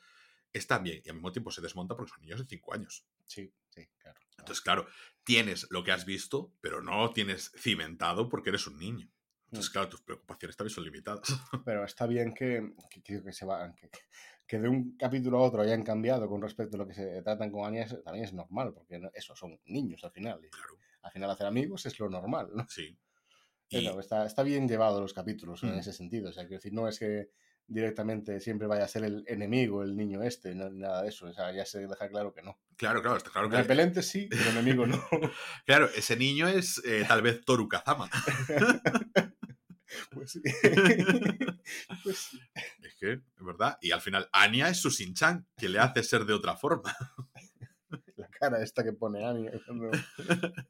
[0.53, 3.05] están bien y al mismo tiempo se desmonta porque son niños de 5 años.
[3.27, 4.19] Sí, sí, claro.
[4.39, 4.87] Entonces, claro,
[5.25, 9.11] tienes lo que has visto, pero no tienes cimentado porque eres un niño.
[9.47, 11.23] Entonces, claro, tus preocupaciones también son limitadas.
[11.65, 13.89] Pero está bien que, que, que se van, que,
[14.47, 17.51] que, de un capítulo a otro hayan cambiado con respecto a lo que se tratan
[17.51, 20.45] con Anya, también es normal, porque eso son niños al final.
[20.45, 20.79] Y claro.
[21.03, 22.67] Al final hacer amigos es lo normal, ¿no?
[22.69, 22.99] Sí.
[23.71, 24.01] Pero y...
[24.01, 25.69] está, está bien llevado los capítulos mm.
[25.69, 26.31] en ese sentido.
[26.31, 27.31] O sea, quiero decir, no es que
[27.69, 31.27] directamente siempre vaya a ser el enemigo, el niño este, no, nada de eso.
[31.27, 32.59] O sea, ya se deja claro que no.
[32.77, 33.57] Claro, claro, está claro que.
[33.57, 35.03] Repelente sí, pero enemigo no.
[35.67, 38.11] claro, ese niño es eh, tal vez Toru Kazama.
[40.11, 40.41] pues, sí.
[42.03, 42.41] pues sí.
[42.83, 43.79] Es que, es verdad.
[43.81, 46.95] Y al final, Anya es su Shin-Chan, que le hace ser de otra forma.
[48.39, 49.91] Cara esta que pone Anya cuando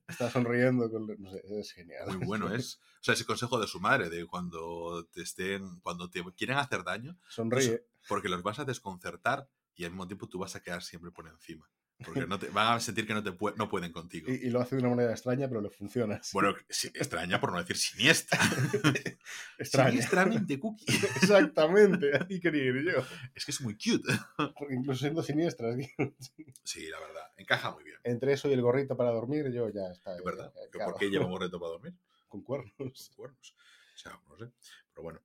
[0.08, 1.06] está sonriendo, con...
[1.06, 2.18] no sé, es genial.
[2.18, 2.80] Muy bueno, es.
[3.00, 6.84] O sea, ese consejo de su madre, de cuando te estén, cuando te quieren hacer
[6.84, 7.68] daño, sonríe.
[7.68, 11.10] Pues, porque los vas a desconcertar y al mismo tiempo tú vas a quedar siempre
[11.10, 11.68] por encima.
[12.04, 14.30] Porque no te, van a sentir que no, te pu no pueden contigo.
[14.30, 16.22] Y, y, lo hace de una manera extraña, pero le funciona.
[16.22, 16.30] Sí.
[16.34, 18.38] Bueno, sí, extraña por no decir siniestra.
[19.58, 19.90] extraña.
[19.90, 20.84] Siniestramente cookie.
[21.22, 23.02] Exactamente, ahí quería ir yo.
[23.34, 24.12] Es que es muy cute.
[24.36, 25.74] Porque incluso siendo siniestra.
[26.64, 27.96] sí, la verdad, encaja muy bien.
[28.04, 30.14] Entre eso y el gorrito para dormir, yo ya está.
[30.16, 30.52] Es verdad.
[30.54, 30.90] Eh, claro.
[30.90, 31.94] ¿Por qué lleva un gorrito para dormir?
[32.28, 32.74] Con cuernos.
[32.76, 33.56] Con cuernos.
[33.94, 34.52] O sea, no sé.
[34.92, 35.20] Pero bueno.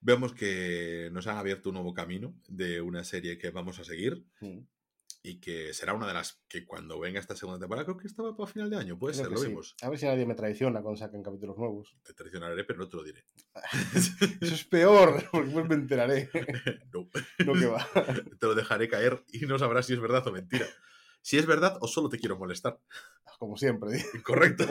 [0.00, 4.22] Vemos que nos han abierto un nuevo camino de una serie que vamos a seguir.
[4.40, 4.58] Mm
[5.26, 8.36] y que será una de las que cuando venga esta segunda temporada, creo que estaba
[8.36, 9.48] para final de año, puede creo ser, lo sí.
[9.48, 9.74] vimos.
[9.80, 11.96] A ver si nadie me traiciona cuando saquen capítulos nuevos.
[12.02, 13.24] Te traicionaré, pero no te lo diré.
[13.94, 16.28] Eso es peor, porque después me enteraré.
[16.92, 17.08] no.
[17.46, 17.88] No que va.
[18.38, 20.66] Te lo dejaré caer y no sabrás si es verdad o mentira.
[21.22, 22.78] Si es verdad o solo te quiero molestar.
[23.38, 24.04] Como siempre.
[24.22, 24.66] Correcto.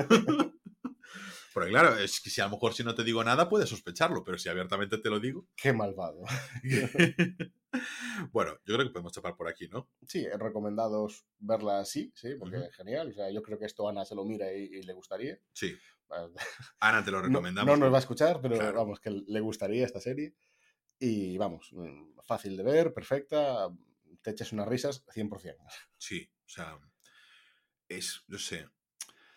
[1.52, 4.24] Porque claro, es que si a lo mejor si no te digo nada puedes sospecharlo,
[4.24, 5.48] pero si abiertamente te lo digo...
[5.56, 6.24] Qué malvado.
[8.32, 9.90] bueno, yo creo que podemos chapar por aquí, ¿no?
[10.08, 11.08] Sí, he recomendado
[11.40, 12.68] verla así, sí, porque uh -huh.
[12.70, 13.10] es genial.
[13.10, 15.40] O sea, yo creo que esto Ana se lo mira y, y le gustaría.
[15.52, 15.76] Sí.
[16.80, 17.68] Ana te lo recomendamos.
[17.68, 18.78] No, no, nos va a escuchar, pero claro.
[18.78, 20.36] vamos, que le gustaría esta serie.
[21.00, 23.70] Y vamos, mm, fácil de ver, perfecta,
[24.22, 25.58] te eches unas risas 100%.
[25.98, 26.80] Sí, o sea,
[27.90, 28.70] es, no sé,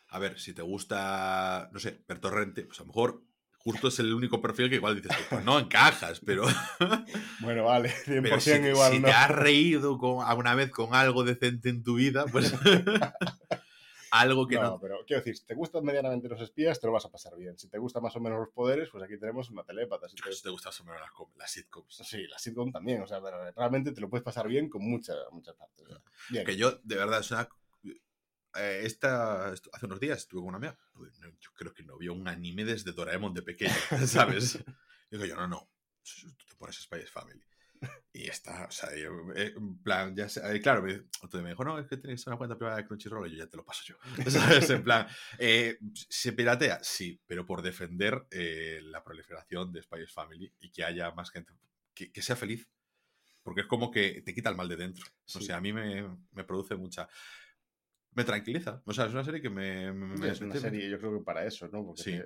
[0.08, 3.25] a ver, si te gusta, no sé, ver Torrente, pues a lo mejor
[3.66, 6.44] justo es el único perfil que igual dices, pues no encajas, pero...
[7.40, 9.08] bueno, vale, 100% pero si, igual si no.
[9.08, 12.54] te has reído con, alguna vez con algo decente en tu vida, pues...
[14.12, 16.92] algo que no, no, pero quiero decir, si te gustan medianamente los espías, te lo
[16.92, 17.58] vas a pasar bien.
[17.58, 20.08] Si te gustan más o menos los poderes, pues aquí tenemos una telépata.
[20.08, 22.02] Si te, gustan más o menos las, com- las sitcoms.
[22.04, 23.02] Sí, la sitcom también.
[23.02, 23.20] O sea,
[23.56, 25.88] realmente te lo puedes pasar bien con muchas muchas partes.
[26.46, 27.48] Que yo, de verdad, es una...
[28.58, 30.78] eh, esta, hace unos días estuve con una amiga.
[30.94, 33.74] no, Yo creo que no vio un anime desde Doraemon de pequeño,
[34.06, 34.58] ¿sabes?
[35.10, 35.70] Digo yo, no, no.
[36.38, 37.42] Tú te pones Spy Family.
[38.12, 40.94] Y está, o sea, yo, eh, en plan, ya sé, eh, claro, me,
[41.42, 43.56] me dijo, no, es que tienes una cuenta privada de Crunchyroll y yo ya te
[43.58, 43.96] lo paso yo.
[44.30, 44.70] ¿Sabes?
[44.70, 45.06] En plan,
[45.38, 45.78] eh,
[46.08, 46.78] ¿se piratea?
[46.82, 51.52] Sí, pero por defender eh, la proliferación de Spy Family y que haya más gente
[51.92, 52.66] que, que sea feliz.
[53.42, 55.04] Porque es como que te quita el mal de dentro.
[55.06, 55.44] O Sí.
[55.44, 56.02] sea, a mí me,
[56.32, 57.08] me produce mucha.
[58.16, 58.82] Me tranquiliza.
[58.86, 59.92] O sea, es una serie que me.
[59.92, 61.84] me- me- es una serie, yo creo que para eso, ¿no?
[61.84, 62.20] Porque Sí.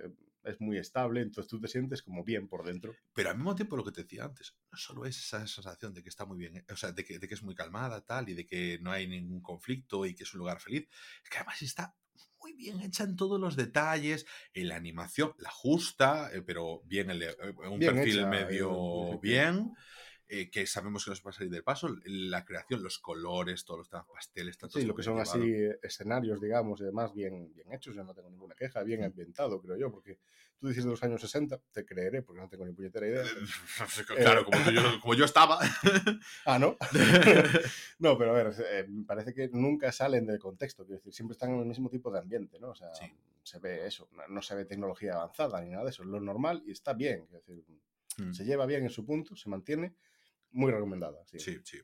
[0.45, 2.95] es muy estable, entonces tú te sientes como bien por dentro.
[3.13, 6.03] Pero al mismo tiempo, lo que te decía antes, no solo es esa sensación de
[6.03, 8.35] que está muy bien, o sea, de que, de que es muy calmada, tal, y
[8.35, 10.89] de que no hay ningún conflicto y que es un lugar feliz,
[11.25, 11.97] es que además está
[12.41, 17.11] muy bien hecha en todos los detalles, en la animación, la justa, eh, pero bien,
[17.11, 17.35] el- eh,
[17.71, 19.73] un Bien perfil hecha, medio eh, bien.
[20.33, 23.79] Eh, que sabemos que nos va a salir del paso, la creación, los colores, todos
[23.81, 25.31] los temas pasteles, todo Sí, lo que son llevado.
[25.43, 29.03] así eh, escenarios, digamos, y demás, bien, bien hechos, yo no tengo ninguna queja, bien
[29.03, 30.19] ambientado, creo yo, porque
[30.59, 33.25] tú dices de los años 60, te creeré, porque no tengo ni puñetera idea.
[34.17, 35.59] claro, como, tú- yo, como yo estaba.
[36.45, 36.77] Ah, ¿no?
[37.99, 41.51] no, pero a ver, eh, parece que nunca salen del contexto, quiero decir, siempre están
[41.55, 42.71] en el mismo tipo de ambiente, ¿no?
[42.71, 43.07] O sea, Sí.
[43.43, 46.21] se ve eso, no, no se ve tecnología avanzada ni nada de eso, es lo
[46.21, 47.65] normal y está bien, quiero decir,
[48.19, 48.33] Mm.
[48.33, 49.95] se lleva bien en su punto, se mantiene,
[50.53, 51.19] muy recomendada.
[51.27, 51.39] Sí.
[51.41, 51.79] Sí, sí.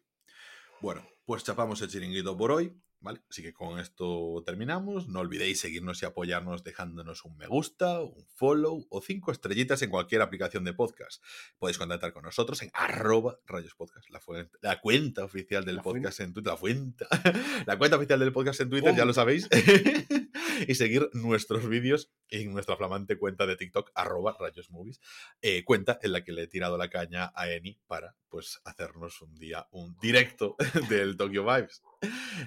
[0.81, 3.23] Bueno, pues chapamos el chiringuito por hoy, ¿vale?
[3.31, 5.09] Así que con esto terminamos.
[5.09, 9.91] No olvidéis seguirnos y apoyarnos dejándonos un me gusta, un follow o cinco estrellitas en
[9.91, 11.23] cualquier aplicación de podcast.
[11.59, 16.01] Podéis contactar con nosotros en arroba rayos podcast, la, fuente- la cuenta oficial del fuente.
[16.01, 16.53] podcast en Twitter.
[16.53, 17.07] La cuenta.
[17.67, 19.07] La cuenta oficial del podcast en Twitter, ya ¿Cómo?
[19.07, 19.49] lo sabéis.
[20.67, 25.01] y seguir nuestros vídeos en nuestra flamante cuenta de TikTok, arroba rayos movies
[25.43, 29.21] eh, cuenta en la que le he tirado la caña a Eni para pues hacernos
[29.23, 30.57] un día un directo
[30.89, 31.83] del Tokyo Vibes.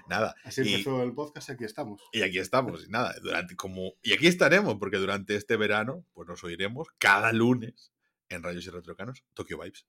[0.07, 0.35] Nada.
[0.43, 2.01] Así y, empezó el podcast, aquí estamos.
[2.11, 6.27] y aquí estamos, y nada, durante como y aquí estaremos porque durante este verano pues
[6.27, 7.91] nos oiremos cada lunes
[8.29, 9.85] en Rayos y Retrocanos Tokyo Vibes.